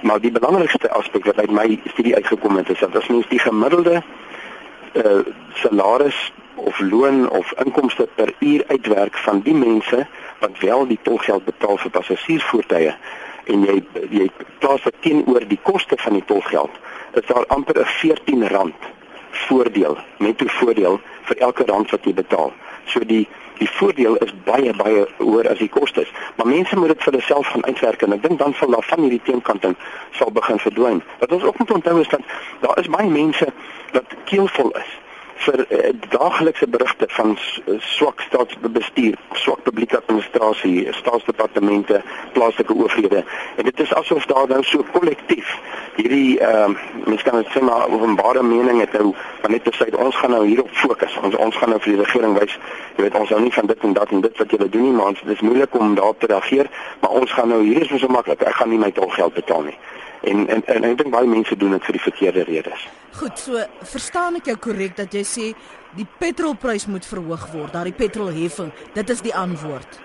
[0.00, 3.38] maar die belangrikste aspek wat uit my studie uitgekom het is dat as mens die
[3.38, 4.02] gemiddelde
[4.92, 5.18] uh
[5.52, 10.06] salaris of loon of inkomste per uur uitwerk van die mense
[10.38, 12.94] wat wel die tolgeld betaal vir passasiersvoertuie
[13.52, 13.78] en jy
[14.10, 14.26] jy
[14.62, 16.70] plaas dit teenoor die koste van die tolgeld,
[17.12, 18.74] is daar amper 'n 14 rand
[19.30, 22.52] voordeel, netto voordeel vir elke rand wat jy betaal.
[22.86, 26.10] So die die voordeel is baie baie hoër as die kostes.
[26.36, 29.00] Maar mense moet dit vir hulself gaan uitwerk en ek dink dan sal daar van
[29.00, 29.76] hierdie teenkanting
[30.10, 31.02] sal begin verdwyn.
[31.18, 32.20] Wat ons ook moet onthou is dat
[32.60, 33.46] daar is baie mense
[33.92, 34.90] wat keelvol is
[35.44, 37.38] vir uh, daaglikse berigte van
[37.78, 43.24] swak staatsbestuur, swak publieke administrasie, staatsdepartemente, plaaslike owerhede.
[43.56, 45.58] En dit is asof daar nou so kollektief
[45.96, 49.72] hierdie ehm uh, mens kan dit sê maar openbare mening het nou van net te
[49.76, 51.18] sê ons gaan nou hierop fokus.
[51.22, 52.56] Ons ons gaan nou vir die regering wys,
[52.96, 54.94] jy weet ons hou nie van dit en dat en dit wat julle doen nie,
[54.96, 56.70] maar ons dit is moeilik om daarop te reageer,
[57.00, 58.42] maar ons gaan nou hier is so maklik.
[58.42, 59.78] Ek gaan nie my tolgeld betaal nie.
[60.24, 62.86] En en, en ek dink baie mense doen dit vir die verkeerde redes.
[63.18, 63.60] Goed, so
[63.94, 65.50] verstaan ek jou korrek dat jy sê
[65.98, 70.00] die petrolprys moet verhoog word, daardie petrolheffing, dit is die antwoord.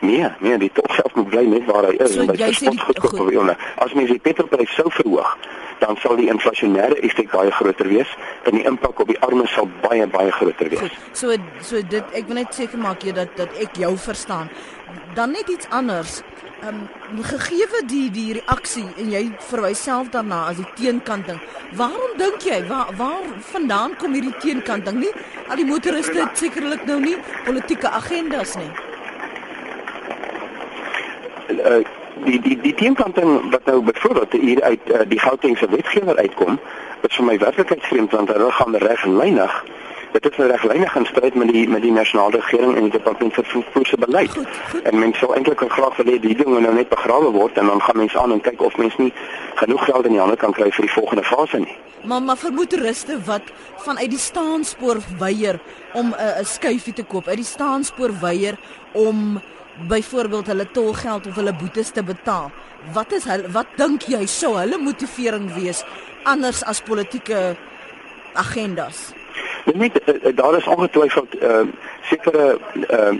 [0.00, 2.14] Nee, nee, die tolgeld moet bly net waar hy is.
[2.14, 3.52] So jy sê die goedkoop
[3.84, 5.36] as mens die petrolprys sou verhoog,
[5.80, 8.12] dan sal die inflasionêre effek baie groter wees
[8.48, 10.84] en die impak op die armes sal baie baie groter wees.
[10.84, 14.52] Goed, so so dit ek wil net seker maak jy dat dat ek jou verstaan.
[15.16, 16.20] Dan net iets anders.
[16.62, 21.36] Ehm um, gegeewe die die reaksie en jy verwys self daarna as die teenkanting.
[21.76, 25.12] Waarom dink jy waar waar vandaan kom hierdie teenkanting nie?
[25.48, 28.70] Al die motoriste het sekerlik nou nie politieke agendas nie.
[31.60, 31.82] Uh,
[32.24, 36.56] die die die teenkanting wat nou byvoorbeeld hier uit uh, die Gautengse wetgewer uitkom,
[37.04, 39.60] is vir my werklik vreemd want hulle gaan reg en lynig
[40.12, 43.34] dit is nou reglynig in stryd met die met die nasionale regering en die departement
[43.34, 44.30] vir vervoer se beleid.
[44.30, 44.82] Goed, goed.
[44.82, 47.66] En mense sou eintlik graag wil hê die ding moet nou net begrawe word en
[47.66, 49.12] dan gaan mense aan en kyk of mense nie
[49.54, 51.76] genoeg geld in die hande kan kry vir die volgende fase nie.
[52.04, 53.52] Maar maar vir motoriste wat
[53.84, 55.60] vanuit die staanspoor weier
[55.92, 58.58] om 'n uh, skuifie te koop, uit die staanspoor weier
[58.92, 59.40] om
[59.88, 62.50] byvoorbeeld hulle tolgeld of hulle boetes te betaal.
[62.92, 65.84] Wat is hulle wat dink jy sou hulle motivering wees
[66.24, 67.56] anders as politieke
[68.34, 69.12] agendas?
[69.74, 71.60] Net eh, daar is ongetwyfeld uh,
[72.02, 72.58] sekere
[72.90, 73.14] uh,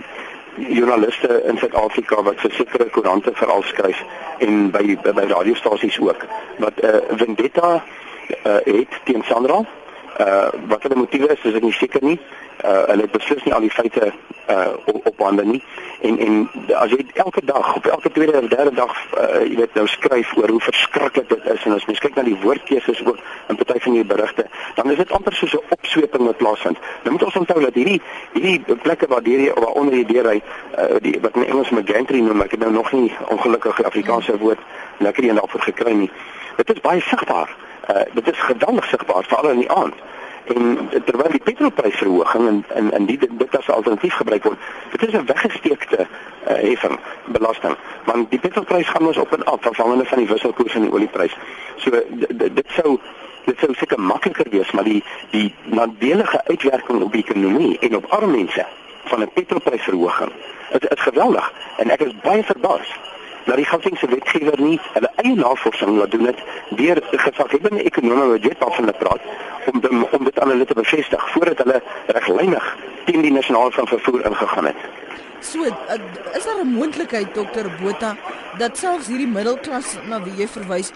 [0.55, 3.99] joernaliste in Suid-Afrika wat vir sekere koerante veral skryf
[4.39, 6.23] en by by radiostasies ook
[6.57, 7.83] wat 'n uh, vendetta
[8.45, 9.59] uh, het teen Sandra.
[10.19, 12.19] Uh wat hulle motiewe is, is ek nie seker nie.
[12.65, 14.11] Uh hulle het beslis nie al die feite
[14.49, 15.63] uh op, op hande nie.
[16.01, 19.73] En en as jy elke dag op elke tweede of derde dag uh, jy weet
[19.73, 23.19] nou skryf oor hoe verskriklik dit is en as mens kyk na die woordkeuses ook
[23.47, 26.77] in party van die berigte, dan is dit amper soos 'n opsweping wat plaasvind.
[27.03, 28.01] Nou moet ons onthou dat hierdie
[28.33, 32.19] hierdie plekke waar deur jy waaronder jy deur hy uh, die wat in Engels gantry
[32.19, 34.59] noem, ek het nou nog nie ongelukkig Afrikaanse woord
[34.97, 36.11] lekker een daarvoor gekry nie.
[36.57, 37.49] Dit is baie sigbaar.
[37.89, 39.95] Uh, dit is geweldig sigbaar veral in die aand
[40.55, 44.57] en terwyl die petrolprysverhoging en en en die dit as alternatief gebruik word
[44.91, 46.07] dit is 'n weggesteekte uh,
[46.47, 47.75] heffing belasting.
[48.05, 51.37] Want die petrolprys gaan ons op en af afhangende van die wisselkoers en die olieprys
[51.75, 51.91] so
[52.29, 52.99] dit sou
[53.45, 58.05] dit sou seker makliker wees maar die die nadelige uitwerking op die ekonomie en op
[58.05, 58.65] arme mense
[59.03, 60.31] van 'n petrolprysverhoging
[60.71, 61.53] dit is geweldig.
[61.77, 62.99] En ek is baie verbaas
[63.47, 66.39] dat die Gautengse wetgewer nie hulle eie navorsing laat doen het
[66.79, 69.21] deur gesaghebende ekonome wat weet waarvan hulle praat
[69.71, 71.81] om dem, om dit aan hulle te bevestig voordat hulle
[72.19, 72.71] reglynig
[73.05, 74.87] teen die nasionale van vervoer ingegaan het.
[75.39, 75.71] So uh,
[76.37, 78.15] is daar 'n moontlikheid dokter Botha
[78.57, 80.91] dat selfs hierdie middelklas na wie jy verwys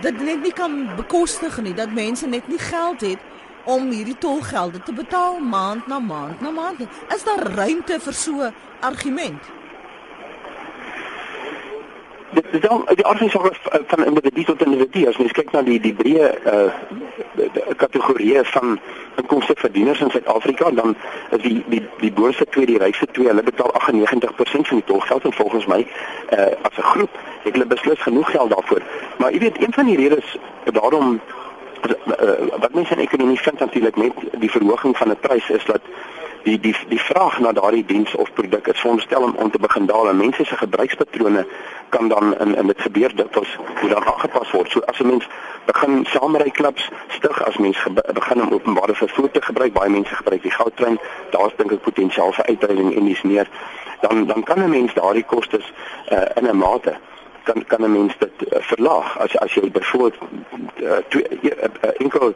[0.00, 3.18] dit net nie kan bekostig nie dat mense net nie geld het
[3.64, 6.80] om hierdie tolgelde te betaal maand na maand na maand.
[7.14, 9.55] Is daar ruimte vir so 'n argument?
[12.36, 15.94] Dit is dan die aardsaak van individu tot individu as mens kyk na die die
[15.94, 16.68] breë uh
[17.76, 18.78] kategorieë van
[19.20, 20.94] inkomste verdieners in Suid-Afrika dan
[21.36, 25.24] is die die die boonste twee die rykste twee hulle betaal 98% van die tolgeld
[25.24, 25.80] en volgens my
[26.36, 28.82] uh as 'n groep het hulle beslis genoeg geld daarvoor.
[29.18, 31.20] Maar jy weet een van die redes daarom
[31.86, 35.80] uh, wat mense in ekonomie vind natuurlik met die verhoging van 'n prys is dat
[36.46, 39.86] die die die vraag na daardie diens of produk is veronderstel om, om te begin
[39.86, 41.46] daal en mense se gebruikspatrone
[41.88, 44.70] kan dan in in dit gebeur dit ons moet dan aangepas word.
[44.70, 45.26] So as 'n mens
[45.66, 47.78] begin saamry klubs stig as mens
[48.12, 50.98] begin om openbare vervoer te gebruik, baie mense gebruik die goudtrein,
[51.30, 53.48] daar's dink ek potensiaal vir uitbreiding en dis meer
[54.00, 55.72] dan dan kan 'n mens daardie kostes
[56.12, 56.94] uh, in 'n mate
[57.48, 60.16] kan kan 'n mens dit uh, verlaag as as jy byvoorbeeld
[60.82, 62.34] uh, 'n uh, uh, enkel 'n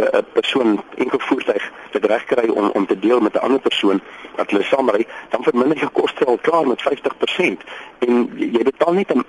[0.00, 4.00] uh, persoon enkel voertuig dit reg kry om om te deel met 'n ander persoon
[4.36, 7.64] wat hulle saamry dan verminder jy koste al klaar met 50%
[7.98, 8.12] en
[8.56, 9.22] jy betaal net 'n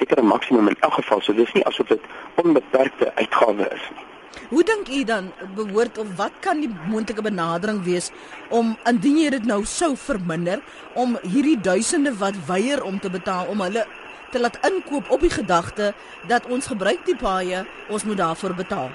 [0.00, 2.02] sekere maksimum in elk geval so dis nie asof dit
[2.34, 4.04] onbeperkte uitgawe is nie.
[4.48, 8.10] Hoe dink u dan behoort of wat kan die moontlike benadering wees
[8.48, 10.62] om indien jy dit nou sou verminder
[10.94, 13.82] om hierdie duisende wat weier om te betaal om hulle
[14.30, 15.92] te laat inkoop op die gedagte
[16.26, 18.90] dat ons gebruik die paaie, ons moet daarvoor betaal.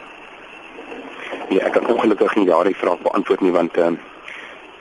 [1.49, 4.09] Ja, ek kan ongelukkig nie daardie vraag beantwoord nie want ehm uh,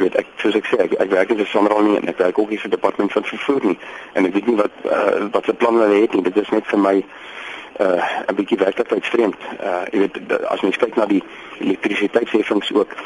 [0.01, 2.39] weet ek soos ek sê ek, ek werk in die sonderhal nie en ek werk
[2.41, 3.79] ook nie vir departement van vervoer nie
[4.17, 6.25] en ek weet nie wat uh, wat se planne hulle het nie.
[6.25, 6.97] Dit is net vir my
[7.81, 9.41] uh 'n bietjie werklikheid vreemd.
[9.61, 10.17] Uh jy weet
[10.53, 11.23] as mens kyk na die
[11.61, 12.97] elektrisiteitsheffings ook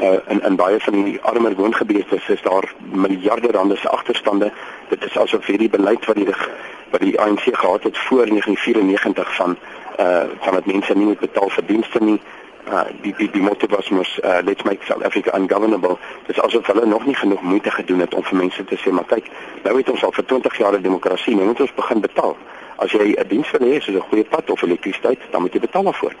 [0.00, 4.52] uh in in baie van die armer woongebiede is daar miljarde rande se agterstande.
[4.88, 6.28] Dit is asof hierdie beleid wat die
[6.90, 9.56] wat die ANC gehad het voor 1994 van
[9.98, 12.20] uh van dat mense nie moet betaal vir dienste nie.
[12.68, 15.96] Uh die die die motto was mos uh, let's make South Africa ungovernable.
[16.26, 18.90] Dit is asof hulle nog nie genoeg moeite gedoen het om vir mense te sê
[18.90, 19.30] maar kyk,
[19.62, 22.36] nou het ons al vir 20 jaar demokrasie, nou moet ons begin betaal.
[22.76, 25.60] As jy 'n diens wil hê, soos 'n goeie pad of elektrisiteit, dan moet jy
[25.60, 26.14] betaal daarvoor.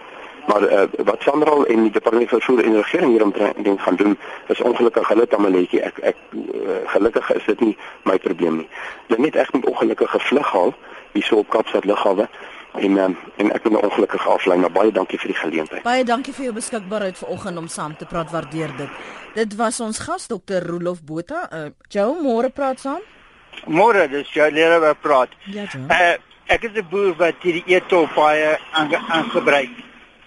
[0.46, 4.18] Maar uh, wat Sandral en die departement van vervoer en regering hier omtrent gaan doen,
[4.46, 5.80] is ongelukkig hulle tamaletjie.
[5.80, 8.68] Ek ek uh, gelukkig is dit nie my probleem nie.
[9.06, 10.74] Hulle net ek moet ongelukkige vlug haal
[11.14, 12.28] hierso op Kaapstad lughawe
[12.74, 15.82] en um, en ek moet 'n ongelukkige aflei, maar baie dankie vir die geleentheid.
[15.82, 18.30] Baie dankie vir jou beskikbaarheid vanoggend om saam te praat.
[18.30, 18.90] Waardeer dit.
[19.34, 20.66] Dit was ons gas Dr.
[20.66, 21.48] Rolof Botha.
[21.52, 23.00] Uh, Joe, môre praat saam.
[23.66, 25.28] Môre, dis jou leraar wat praat.
[25.44, 25.64] Ja.
[25.88, 26.14] Uh,
[26.46, 29.70] ek is 'n boer wat hierdie etol baie aangebruik.
[29.70, 29.83] Aan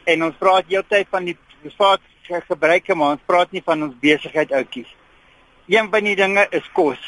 [0.08, 4.52] en ons praat heeltyd van die privaat gebruike maar ons praat nie van ons besigheid
[4.52, 4.90] outjies.
[5.68, 7.00] Een van die dinge is kos.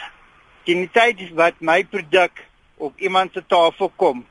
[0.67, 2.43] Die tyd wat my produk
[2.77, 4.23] op iemand se tafel kom,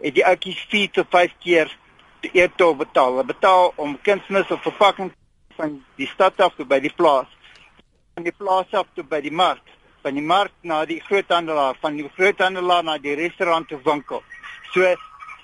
[0.00, 1.72] het die outjies 4 tot 5 keer
[2.32, 3.16] eetol betaal.
[3.16, 5.12] Hulle betaal om kunsmis of verpakking
[5.56, 7.28] van die stad af tot by die plaas.
[8.16, 9.64] Van die plaas af tot by die mark,
[10.04, 14.22] van die mark na die groothandelaar, van die groothandelaar na die restaurant of winkel.
[14.72, 14.88] So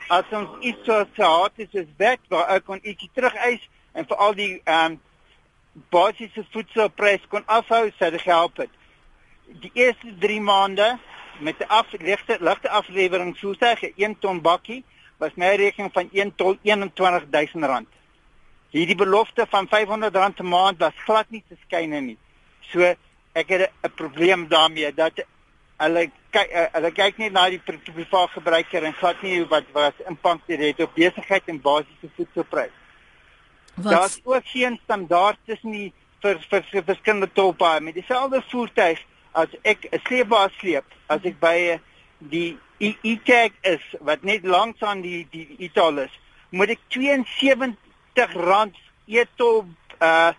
[0.08, 1.04] as ons iets so
[1.56, 5.00] het soos wet waar ek kon ietsie terugeis en vir al die ehm um,
[5.92, 8.70] basiese voedselprys kon afhou, sou dit gehelp het.
[9.60, 10.98] Die eerste 3 maande
[11.40, 14.84] met 'n aflegte ligte aflewering voertuig 1 ton bakkie
[15.18, 17.88] was my rekening van 1 tot 21000 rand.
[18.70, 22.18] Hierdie belofte van 500 rand 'n maand was glad nie te skyne nie.
[22.60, 22.94] So
[23.32, 25.24] ek het 'n probleem daarmee dat
[25.82, 30.00] hulle kyk uh, hulle kyk nie na die private gebruiker en glad nie wat wat
[30.08, 32.74] impak dit het op besigheid en basiese voedselprys.
[33.76, 35.92] Daar's ook geen standaard tussen die
[36.24, 37.80] vir vir, vir verskillende tolpaaie.
[37.80, 41.80] Met dieselfde voertuig as ek 'n sleepbaar sleep as ek by
[42.18, 46.12] die e-tag is wat net langs aan die die e-tol is
[46.50, 49.66] moet ek 72 rand e-tol
[50.00, 50.32] uh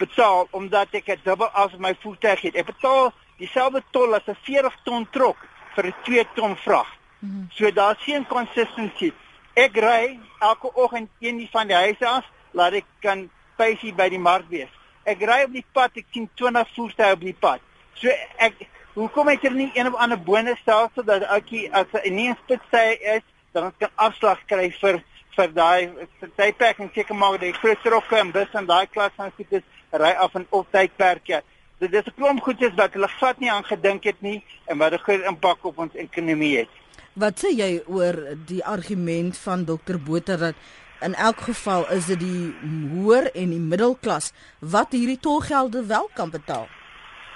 [0.00, 2.54] betaal omdat ek 'n dubbel as my voertuig het.
[2.56, 5.36] Ek betaal dieselfde tol as 'n 40 ton trok
[5.74, 6.86] vir 'n 2 ton vrag
[7.18, 7.46] mm -hmm.
[7.56, 9.12] so daar's geen consistency
[9.54, 14.18] ek ry elke oggend een van die huise af laat ek kan paysie by die
[14.18, 14.72] mark wees
[15.04, 17.60] ek ry op die pad ek sien 20 voertuie op die pad
[17.94, 18.54] so ek
[18.94, 22.98] Hoekom het er nie een of ander bonusstelsel dat ouetjie as 'n nie 'n spitsy
[23.16, 25.02] is, dan kan afslag kry vir
[25.36, 28.86] vir daai vir tydperk en seker maak dat die groot trokke en bus en daai
[28.86, 31.42] klas van skieters ry af in op tydperke.
[31.78, 34.92] Dit is 'n klomp goedjies wat hulle glad nie aan gedink het nie en wat
[34.92, 36.68] 'n groot impak op ons ekonomie het.
[37.12, 40.54] Wat sê jy oor die argument van Dr Botha dat
[41.00, 42.54] in elk geval is dit die
[42.92, 46.68] hoër en die middelklas wat hierdie tolgelde wel kan betaal?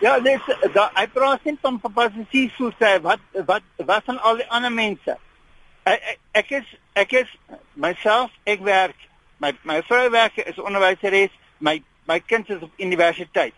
[0.01, 0.41] Ja, dis
[0.73, 4.73] da hy praat net van papasie so sê wat wat wat van al die ander
[4.73, 5.17] mense.
[5.83, 7.37] Ek, ek, ek is ek is
[7.75, 13.55] myself ek werk my my vrou werk is onderwyseres, my my kind is op universiteit.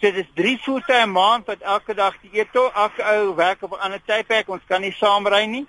[0.00, 3.72] So dis 3 voete 'n maand wat elke dag die eto, elke ou werk op
[3.72, 5.66] 'n ander tydperk, ons kan nie saam ry nie.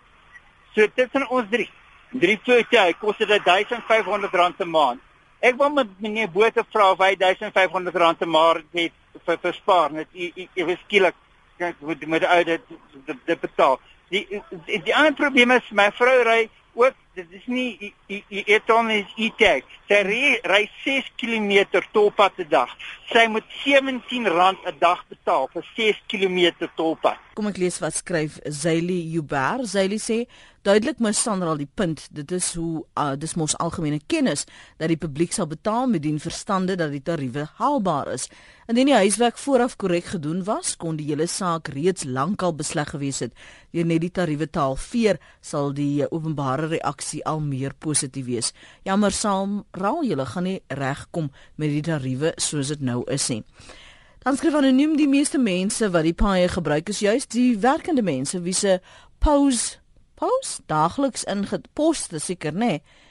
[0.76, 1.70] So tussen ons drie.
[2.12, 5.02] Drie voete, hy kos dit R1500 'n maand.
[5.40, 8.92] Ek wil met meneer Botha vra of hy R1500 'n maand het
[9.26, 11.16] vir verspaar net jy weet skielik
[11.58, 12.62] met die ou dit
[13.26, 13.80] dit betaal.
[14.10, 14.26] Die
[14.66, 17.94] die, die ander probleem is my vrou ry ook dit is nie
[18.30, 19.68] het hom is e-tag.
[19.90, 22.70] Sy ry 6 km tolpad 'n dag.
[23.10, 27.18] Sy moet R17 'n dag betaal vir 6 km tolpad.
[27.34, 29.66] Kom ek lees wat skryf Zaili Juber.
[29.66, 30.28] Zaili sê
[30.62, 32.08] duidelik mis Sandra al die punt.
[32.12, 34.46] Dit is hoe uh, dis mos algemene kennis
[34.78, 38.30] dat die publiek sal betaal met dien verstande dat die tariewe haalbaar is.
[38.70, 43.24] Indien die huiswerk vooraf korrek gedoen was, kon die hele saak reeds lankal besleg gewees
[43.26, 43.34] het.
[43.74, 48.54] Deur net die tariewe te halveer, sal die openbare reaksie al meer positief wees.
[48.84, 53.44] Jammer saam, raal julle gaan nie regkom met die tariewe soos dit nou is nie.
[54.24, 58.42] Dan skryf anoniem die meeste mense wat die paaie gebruik is juist die werkende mense
[58.46, 58.80] wie se
[59.20, 59.78] pose
[60.20, 62.60] pose daagliks ingeposte seker nê.
[62.60, 63.08] Nee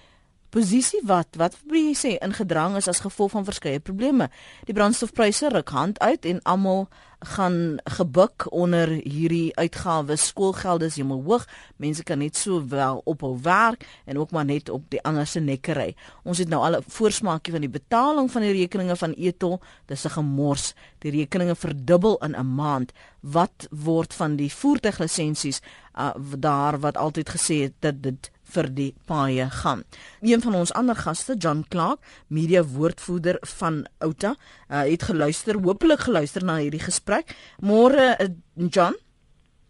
[0.51, 4.31] posisie wat wat wil jy sê ingedrang is as gevolg van verskeie probleme.
[4.65, 10.27] Die brandstofpryse ruk hand uit en almal gaan gebuk onder hierdie uitgawes.
[10.31, 11.47] Skoolgelde is heeltemal hoog.
[11.77, 15.41] Mense kan net so wel ophou werk en ook maar net op die ander se
[15.41, 15.95] nekkery.
[16.23, 19.61] Ons het nou al 'n voorsmaakie van die betaling van die rekeninge van Etol.
[19.87, 20.75] Dis 'n gemors.
[20.99, 22.93] Die rekeninge verdubbel in 'n maand.
[23.21, 25.61] Wat word van die voertuiglisensies
[25.99, 29.85] uh, daar wat altyd gesê het dat dit vir die paaie gaan.
[30.21, 34.35] Een van ons ander gaste, John Clark, media woordvoerder van Outa,
[34.71, 37.35] uh, het geluister, hopelik geluister na hierdie gesprek.
[37.61, 38.29] Môre uh,
[38.71, 38.97] John?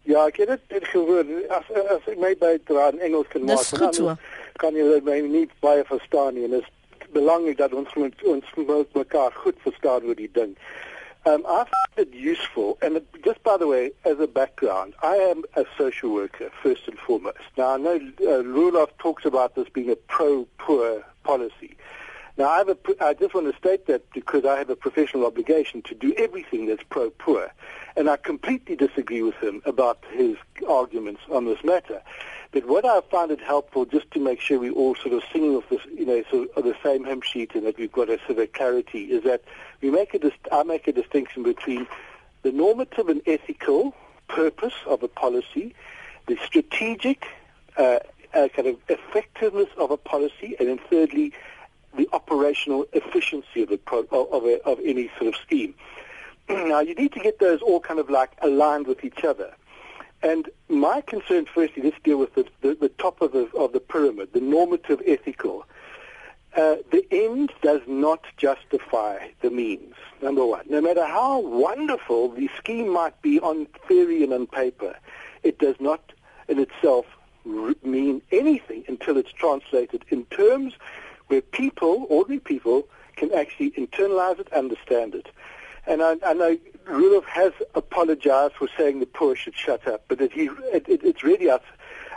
[0.09, 1.27] Ja, ek het dit gehoor.
[1.53, 4.15] As as ek my bydra in Engels kan maak, dan so.
[4.57, 8.53] kan jy my nie baie verstaan nie en dit is belangrik dat ons moet ons
[8.55, 10.55] moet mekaar goed verstaan oor die ding.
[11.29, 15.15] Um, I find it useful, and it, just by the way, as a background, I
[15.17, 17.37] am a social worker first and foremost.
[17.55, 21.77] Now, I know uh, Rudolph talks about this being a pro-poor policy.
[22.37, 25.27] Now, I, have a, I just want to state that because I have a professional
[25.27, 27.53] obligation to do everything that's pro-poor,
[27.95, 30.35] and I completely disagree with him about his
[30.67, 32.01] arguments on this matter.
[32.51, 35.55] But what I found it helpful, just to make sure we all sort of singing
[35.55, 38.19] off this, you know, sort of the same hymn sheet, and that we've got a
[38.25, 39.43] sort of clarity, is that
[39.81, 41.87] we make a dist- I make a distinction between
[42.41, 43.93] the normative and ethical
[44.27, 45.75] purpose of a policy,
[46.27, 47.27] the strategic
[47.77, 47.99] uh,
[48.33, 51.33] uh, kind of effectiveness of a policy, and then thirdly,
[51.95, 55.73] the operational efficiency of, pro- of, a, of any sort of scheme.
[56.49, 59.53] now, you need to get those all kind of like aligned with each other.
[60.21, 63.79] And my concern, firstly, let's deal with the, the, the top of the, of the
[63.79, 65.65] pyramid, the normative ethical.
[66.55, 70.65] Uh, the end does not justify the means, number one.
[70.67, 74.95] No matter how wonderful the scheme might be on theory and on paper,
[75.43, 76.11] it does not
[76.47, 77.05] in itself
[77.83, 80.73] mean anything until it's translated in terms
[81.27, 85.27] where people, ordinary people, can actually internalize it, understand it.
[85.85, 86.57] And I, I know
[86.89, 91.01] Rudolph has apologized for saying the poor should shut up, but that he, it, it,
[91.03, 91.59] it's really I,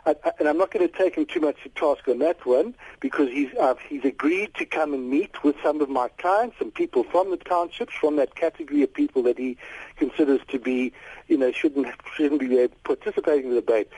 [0.04, 3.28] and I'm not going to take him too much to task on that one because
[3.30, 7.04] he's uh, he's agreed to come and meet with some of my clients and people
[7.04, 9.56] from the townships, from that category of people that he
[9.96, 10.92] considers to be,
[11.28, 13.88] you know, shouldn't shouldn't be participating in the debate.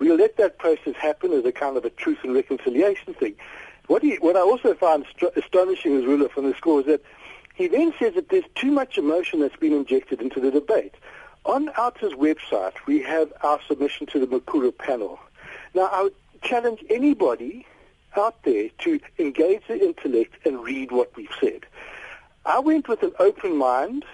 [0.00, 3.36] We'll let that process happen as a kind of a truth and reconciliation thing.
[3.86, 7.02] What he, what I also find st- astonishing as ruler from the score is that
[7.56, 10.94] he then says that there's too much emotion that's been injected into the debate.
[11.46, 15.18] On OUTA's website, we have our submission to the Makura panel.
[15.74, 17.66] Now, I would challenge anybody
[18.14, 21.64] out there to engage the intellect and read what we've said.
[22.44, 24.04] I went with an open mind,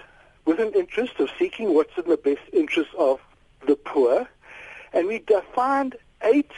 [0.45, 3.19] with an interest of seeking what's in the best interest of
[3.67, 4.27] the poor,
[4.93, 6.51] and we defined eight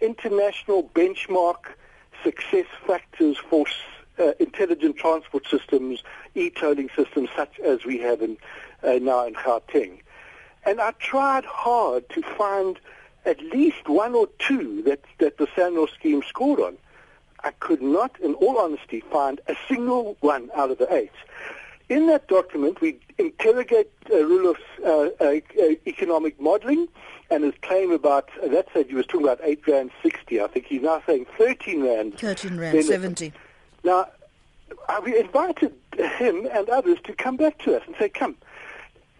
[0.00, 1.72] international benchmark
[2.22, 3.66] success factors for
[4.18, 6.02] uh, intelligent transport systems,
[6.34, 8.36] e-tolling systems such as we have in,
[8.82, 10.00] uh, now in Gauteng.
[10.64, 12.78] And I tried hard to find
[13.24, 16.76] at least one or two that, that the SANRAL scheme scored on.
[17.44, 21.12] I could not, in all honesty, find a single one out of the eight.
[21.88, 26.88] In that document, we interrogate uh, Rudolph's uh, uh, uh, economic modeling
[27.30, 30.40] and his claim about, uh, that said he was talking about 8 Rand 60.
[30.40, 32.18] I think he's now saying 13 Rand.
[32.18, 33.32] 13 Rand 70.
[33.86, 34.08] Now,
[35.04, 38.36] we invited him and others to come back to us and say, come.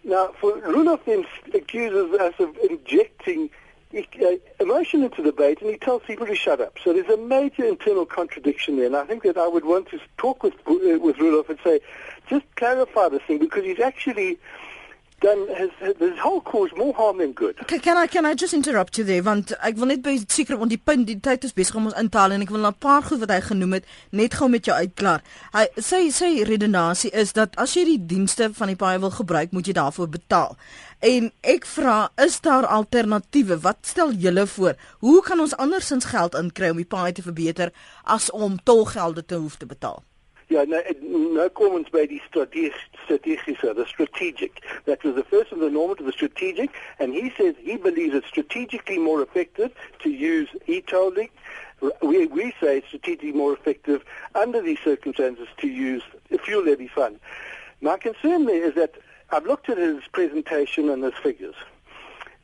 [0.03, 3.49] Now, for Rudolph then accuses us of injecting
[3.95, 4.01] uh,
[4.59, 6.77] emotion into the debate, and he tells people to shut up.
[6.83, 10.01] So there's a major internal contradiction there, and I think that I would want to
[10.17, 11.79] talk with uh, with Rudolph and say,
[12.29, 14.37] just clarify this thing because he's actually
[15.19, 17.55] dan has this whole cause more harm than good.
[17.67, 20.59] Can, can I can I just interrupt you there want ek wil net by seker
[20.61, 23.01] want die punt die tyd is besig om ons intaal en ek wil 'n paar
[23.07, 25.23] goed wat hy genoem het net gou met jou uitklaar.
[25.53, 29.51] Hy sê sy redenasie is dat as jy die dienste van die paai wil gebruik,
[29.51, 30.55] moet jy daarvoor betaal.
[30.99, 33.59] En ek vra, is daar alternatiewe?
[33.61, 34.75] Wat stel julle voor?
[34.99, 39.35] Hoe kan ons andersins geld inkry om die paai te verbeter as om tolgelde te
[39.35, 40.03] hoef te betaal?
[40.49, 42.73] Yeah, no, no comments by the strategic,
[43.09, 44.63] the strategic.
[44.85, 46.69] That was the first of the normal to the strategic,
[46.99, 49.73] and he says he believes it's strategically more effective
[50.03, 51.29] to use e-tolling.
[52.01, 56.87] We, we say it's strategically more effective under these circumstances to use a fuel levy
[56.87, 57.19] fund.
[57.81, 58.95] My concern there is that
[59.29, 61.55] I've looked at his presentation and his figures.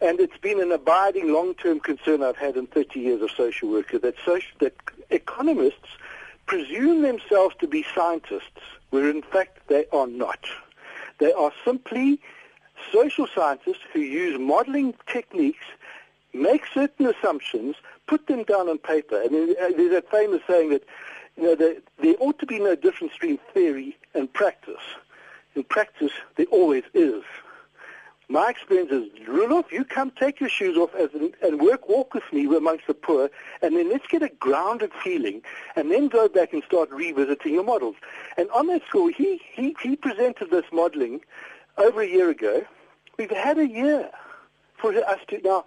[0.02, 3.92] And it's been an abiding long-term concern I've had in 30 years of social work
[3.92, 4.76] that, social, that
[5.10, 5.88] economists
[6.46, 10.46] presume themselves to be scientists, where in fact they are not.
[11.20, 12.20] They are simply
[12.92, 15.66] social scientists who use modeling techniques,
[16.34, 17.76] make certain assumptions,
[18.08, 19.22] put them down on paper.
[19.24, 20.84] I mean, uh, there's that famous saying that
[21.38, 24.82] you know, there, there ought to be no difference between theory and practice.
[25.56, 27.24] In practice, there always is.
[28.34, 32.24] My experience is, Rudolph, you come take your shoes off an, and work, walk with
[32.34, 33.30] me amongst the poor,
[33.62, 35.44] and then let's get a grounded feeling,
[35.76, 37.96] and then go back and start revisiting your models.
[38.36, 41.22] And on that score, he, he, he presented this modeling
[41.78, 42.64] over a year ago.
[43.20, 44.10] We've had a year
[44.78, 45.66] for us to now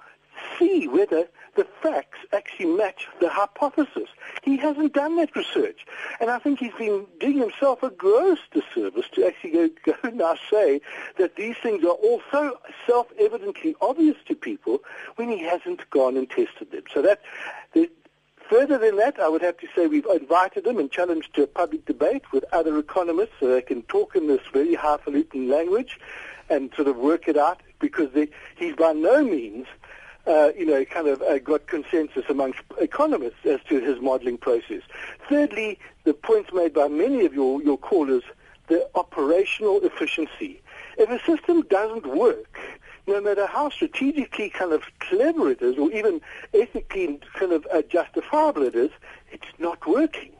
[0.59, 4.09] see whether the facts actually match the hypothesis.
[4.43, 5.87] He hasn't done that research.
[6.21, 9.69] And I think he's been doing himself a gross disservice to actually go,
[10.03, 10.81] go now say
[11.19, 14.81] that these things are all so self-evidently obvious to people
[15.17, 16.83] when he hasn't gone and tested them.
[16.93, 17.21] So that,
[17.73, 17.91] the,
[18.49, 21.47] Further than that, I would have to say we've invited them and challenged to a
[21.49, 25.99] public debate with other economists so they can talk in this very highfalutin language
[26.49, 29.67] and sort of work it out because they, he's by no means
[30.27, 34.83] uh, you know, kind of uh, got consensus amongst economists as to his modeling process.
[35.29, 38.25] Thirdly, the points made by many of your, your callers,
[38.69, 40.61] the operational efficiency.
[40.99, 42.59] If a system doesn't work,
[43.07, 46.21] no matter how strategically kind of clever it is, or even
[46.53, 48.91] ethically kind of uh, justifiable it is,
[49.31, 50.33] it's not working.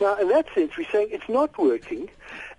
[0.00, 2.08] Now, in that sense, we're saying it's not working,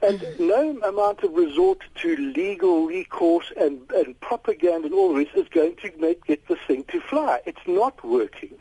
[0.01, 5.47] and no amount of resort to legal recourse and, and propaganda and all this is
[5.49, 7.41] going to make get this thing to fly.
[7.45, 8.55] It's not working.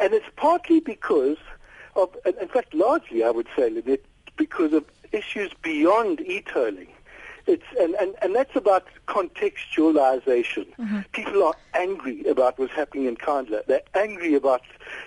[0.00, 1.38] And it's partly because
[1.96, 4.04] of, in fact, largely, I would say, Lynette,
[4.36, 6.88] because of issues beyond e-tolling
[7.46, 10.66] it's and, and, and that's about contextualization.
[10.78, 11.00] Mm-hmm.
[11.12, 13.64] People are angry about what's happening in Kandla.
[13.66, 14.62] They're angry about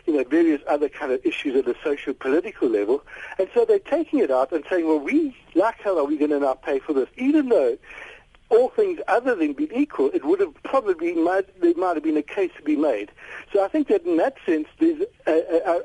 [0.05, 3.03] you know various other kind of issues at a social political level,
[3.39, 6.31] and so they're taking it out and saying, well, we like how are we going
[6.31, 7.77] to now pay for this, even though.
[8.49, 12.15] All things other than being equal, it would have probably might, there might have been
[12.15, 13.11] a case to be made.
[13.51, 15.79] So I think that in that sense, there's uh, uh, uh,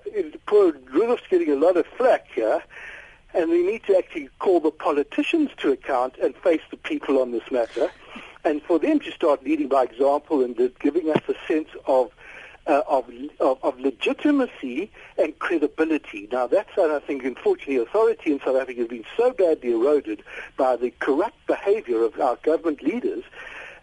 [0.46, 2.62] poor Rudolph's getting a lot of flack here,
[3.35, 7.33] and we need to actually call the politicians to account and face the people on
[7.33, 7.91] this matter,
[8.45, 12.11] and for them to start leading by example and giving us a sense of
[12.66, 13.11] uh, of,
[13.41, 16.28] of, of legitimacy and credibility.
[16.30, 20.22] Now, that's, I think, unfortunately, authority in South Africa has been so badly eroded
[20.57, 23.24] by the corrupt behavior of our government leaders.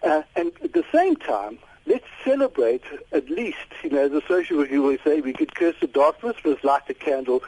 [0.02, 4.58] Uh, and at the same time, let's celebrate at least, you know, as a social
[4.58, 7.44] worker always say, we could curse the darkness, let's light the candle.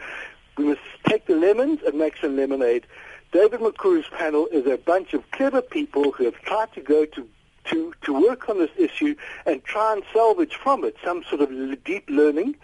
[0.61, 2.85] We must take the lemons and make some lemonade.
[3.31, 7.27] David Makuru's panel is a bunch of clever people who have tried to go to
[7.65, 9.15] to, to work on this issue
[9.47, 12.55] and try and salvage from it some sort of deep learning.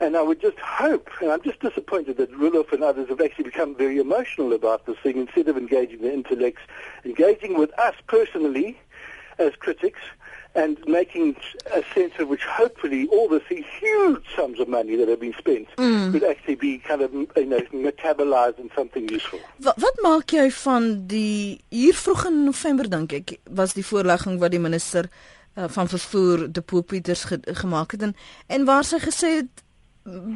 [0.00, 3.44] And I would just hope, and I'm just disappointed that Rudolph and others have actually
[3.44, 6.62] become very emotional about this thing instead of engaging the intellects,
[7.06, 8.78] engaging with us personally
[9.38, 10.00] as critics
[10.56, 11.36] and making
[11.74, 13.42] a sense of which hopefully all the
[13.80, 16.10] huge sums of money that have been spent mm.
[16.12, 19.38] could actually be kind of you know metabolized in something useful.
[19.56, 24.40] Wat, wat maak jy van die hier vroeg in November dink ek was die voorlegging
[24.42, 29.02] wat die minister uh, van vervoer de Popieters ge, gemaak het en, en waar sy
[29.04, 29.65] gesê het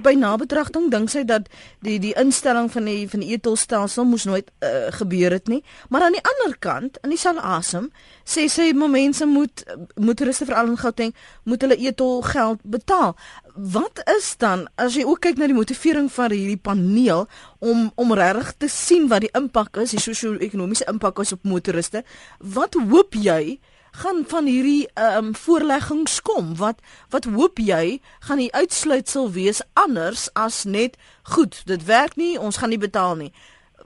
[0.05, 1.47] by nabetragting dink sy dat
[1.85, 5.63] die die instelling van die van die etolstelsel moes nooit uh, gebeur het nie.
[5.89, 7.91] Maar aan die ander kant in dieselfde asem
[8.27, 9.65] sê sy mense moet
[9.95, 11.15] motoriste veral in Gauteng
[11.45, 13.15] moet hulle etol geld betaal.
[13.55, 17.27] Wat is dan as jy ook kyk na die motivering van hierdie paneel
[17.59, 22.03] om om regtig te sien wat die impak is die sosio-ekonomiese impak is op motoriste
[22.39, 23.61] wat hoop jy
[23.91, 26.57] gaan van hierdie ehm um, voorleggings kom?
[26.57, 26.79] Wat
[27.11, 32.57] wat hoop jy gaan die uitsluitsel wees anders as net goed, dit werk nie, ons
[32.57, 33.33] gaan nie betaal nie.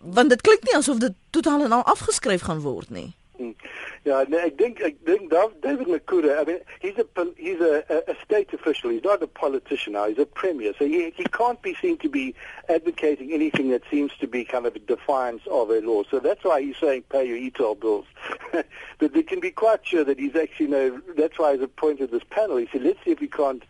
[0.00, 3.14] Want dit klink nie asof dit totaal en al afgeskryf gaan word nie.
[3.38, 6.40] Yeah, no, I think I think David Makura.
[6.40, 7.06] I mean, he's a
[7.36, 8.90] he's a, a state official.
[8.90, 10.08] He's not a politician now.
[10.08, 12.34] He's a premier, so he he can't be seen to be
[12.68, 16.04] advocating anything that seems to be kind of a defiance of a law.
[16.10, 18.06] So that's why he's saying pay your e-toll bills.
[18.52, 21.00] but they can be quite sure that he's actually you know.
[21.16, 22.58] That's why he's appointed this panel.
[22.58, 23.64] He said, let's see if we can't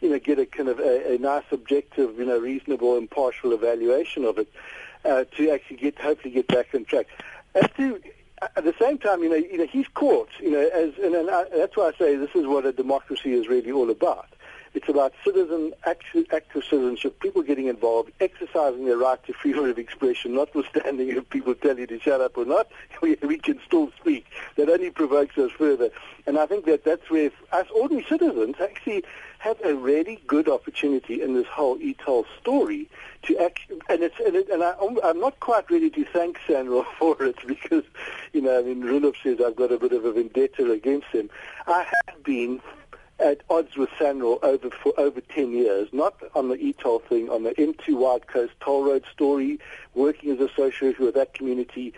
[0.00, 4.24] you know, get a kind of a, a nice, objective, you know, reasonable, impartial evaluation
[4.24, 4.48] of it
[5.04, 7.06] uh, to actually get, hopefully, get back on track.
[7.54, 8.00] As to
[8.42, 11.30] at the same time, you know, you know, he's caught, you know, as and, and
[11.30, 14.28] I, that's why I say this is what a democracy is really all about.
[14.74, 19.78] It's about citizen active, active citizenship, people getting involved, exercising their right to freedom of
[19.78, 22.68] expression, notwithstanding if people tell you to shut up or not,
[23.02, 24.26] we, we can still speak.
[24.56, 25.90] That only provokes us further.
[26.26, 29.04] And I think that that's where us ordinary citizens actually
[29.38, 32.88] have a really good opportunity in this whole e-toll story
[33.22, 36.84] to act, and it's and, it, and I, I'm not quite ready to thank SANRAL
[36.98, 37.84] for it because,
[38.32, 41.30] you know, I mean, Rudolph says I've got a bit of a vendetta against him.
[41.66, 42.60] I have been
[43.18, 47.42] at odds with SANRAL over for over 10 years, not on the e-toll thing, on
[47.42, 49.58] the M2 Wide Coast toll road story,
[49.94, 51.92] working as a social worker with that community,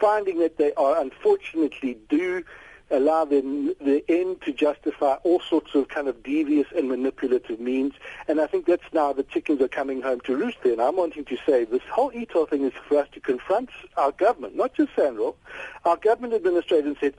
[0.00, 2.44] finding that they are unfortunately do
[2.90, 7.94] allow them the end to justify all sorts of kind of devious and manipulative means.
[8.28, 10.72] And I think that's now the chickens are coming home to roost there.
[10.72, 14.12] And I'm wanting to say this whole e-toll thing is for us to confront our
[14.12, 15.34] government, not just SANRAL,
[15.84, 17.14] our government administrators said,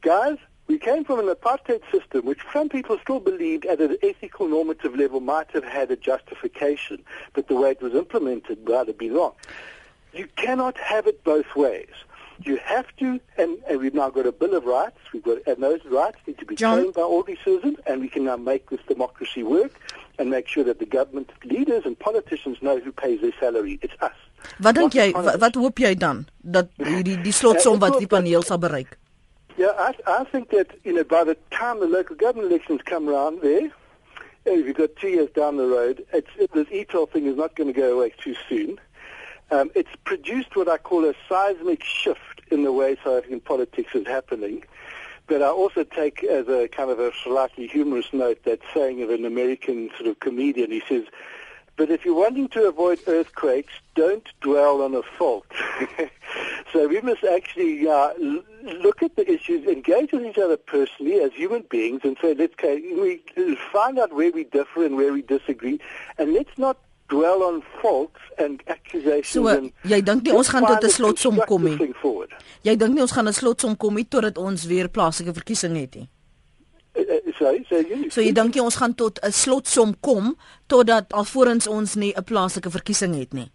[0.00, 4.48] guys, we came from an apartheid system which some people still believed at an ethical
[4.48, 7.04] normative level might have had a justification,
[7.34, 9.32] but the way it was implemented might have been wrong.
[10.12, 11.90] You cannot have it both ways.
[12.44, 15.62] You have to, and, and we've now got a Bill of Rights, we've got, and
[15.62, 16.78] those rights need to be John?
[16.78, 19.78] claimed by all these citizens, and we can now make this democracy work
[20.18, 23.78] and make sure that the government leaders and politicians know who pays their salary.
[23.82, 24.12] It's us.
[24.58, 28.42] Wat dink jy wat, wat hoop jy dan dat die die slotsom wat die paneel
[28.46, 28.96] sal bereik?
[29.56, 33.08] Yeah, I, I think that you know by the time the local government elections come
[33.08, 33.70] around there,
[34.44, 37.54] if you've got two years down the road, it's, it, this e-toll thing is not
[37.54, 38.80] going to go away too soon.
[39.50, 43.94] Um, it's produced what I call a seismic shift in the way South African politics
[43.94, 44.64] is happening.
[45.26, 49.10] But I also take as a kind of a slightly humorous note that saying of
[49.10, 50.70] an American sort of comedian.
[50.70, 51.04] He says,
[51.76, 55.46] but if you're wanting to avoid earthquakes, don't dwell on a fault.
[56.72, 58.12] so we must actually uh,
[58.84, 62.54] look at the issues, engage with each other personally as human beings, and say, let's
[62.62, 63.22] we
[63.72, 65.78] find out where we differ and where we disagree,
[66.18, 69.28] and let's not dwell on faults and accusations.
[69.28, 71.76] So, and jy dink nie ons gaan tot 'n slotsom kom nie.
[72.68, 75.94] Jy dink nie ons gaan 'n slotsom kom nie totdat ons weer plaaslike verkiesing het
[76.00, 76.08] nie.
[76.96, 80.36] Uh, uh, sorry, so jy So jy dink jy ons gaan tot 'n slotsom kom
[80.66, 83.50] totdat alvorens ons nie 'n plaaslike verkiesing het nie.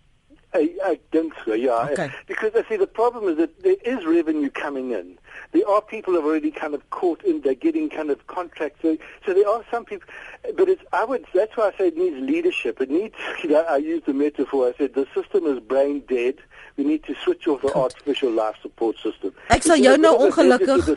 [0.54, 1.90] I, I think so, yeah.
[1.92, 2.12] Okay.
[2.26, 5.18] Because I see the problem is that there is revenue coming in.
[5.52, 8.80] There are people who have already kind of caught in, they're getting kind of contracts.
[8.82, 10.08] So, so there are some people,
[10.56, 12.82] but it's I would that's why I say it needs leadership.
[12.82, 14.70] It needs you know, I use the metaphor.
[14.70, 16.36] I said the system is brain dead.
[16.78, 19.34] We need to switch off the artificial life support system.
[19.50, 20.92] Ek sal jou nou ongelukkig.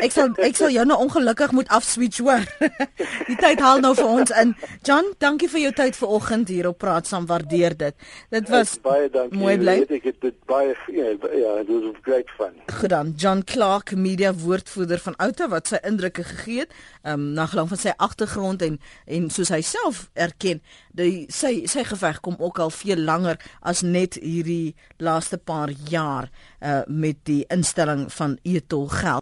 [0.00, 2.46] Ek sal ek sal jou nou ongelukkig moet afswitch hoor.
[3.28, 4.54] Die tyd haal nou vir ons in.
[4.88, 7.28] John, dankie vir jou tyd vanoggend hier op Praat saam.
[7.28, 8.08] Waardeer dit.
[8.32, 9.36] Dit was baie dankie.
[9.36, 9.76] Mooi bly.
[9.84, 12.56] Ek het dit baie ja, ja, it was great fun.
[12.72, 13.12] Goed dan.
[13.20, 16.72] John Clark, media woordvoerder van Outa wat sy indrukke gegee het,
[17.04, 20.60] ehm um, na gelang van sy agtergrond en en soos hy self erken,
[20.96, 26.30] die sy sy geveg kom ook al veel langer as net hierdie laaste paar jaar
[26.60, 29.12] uh met die instelling van etol geld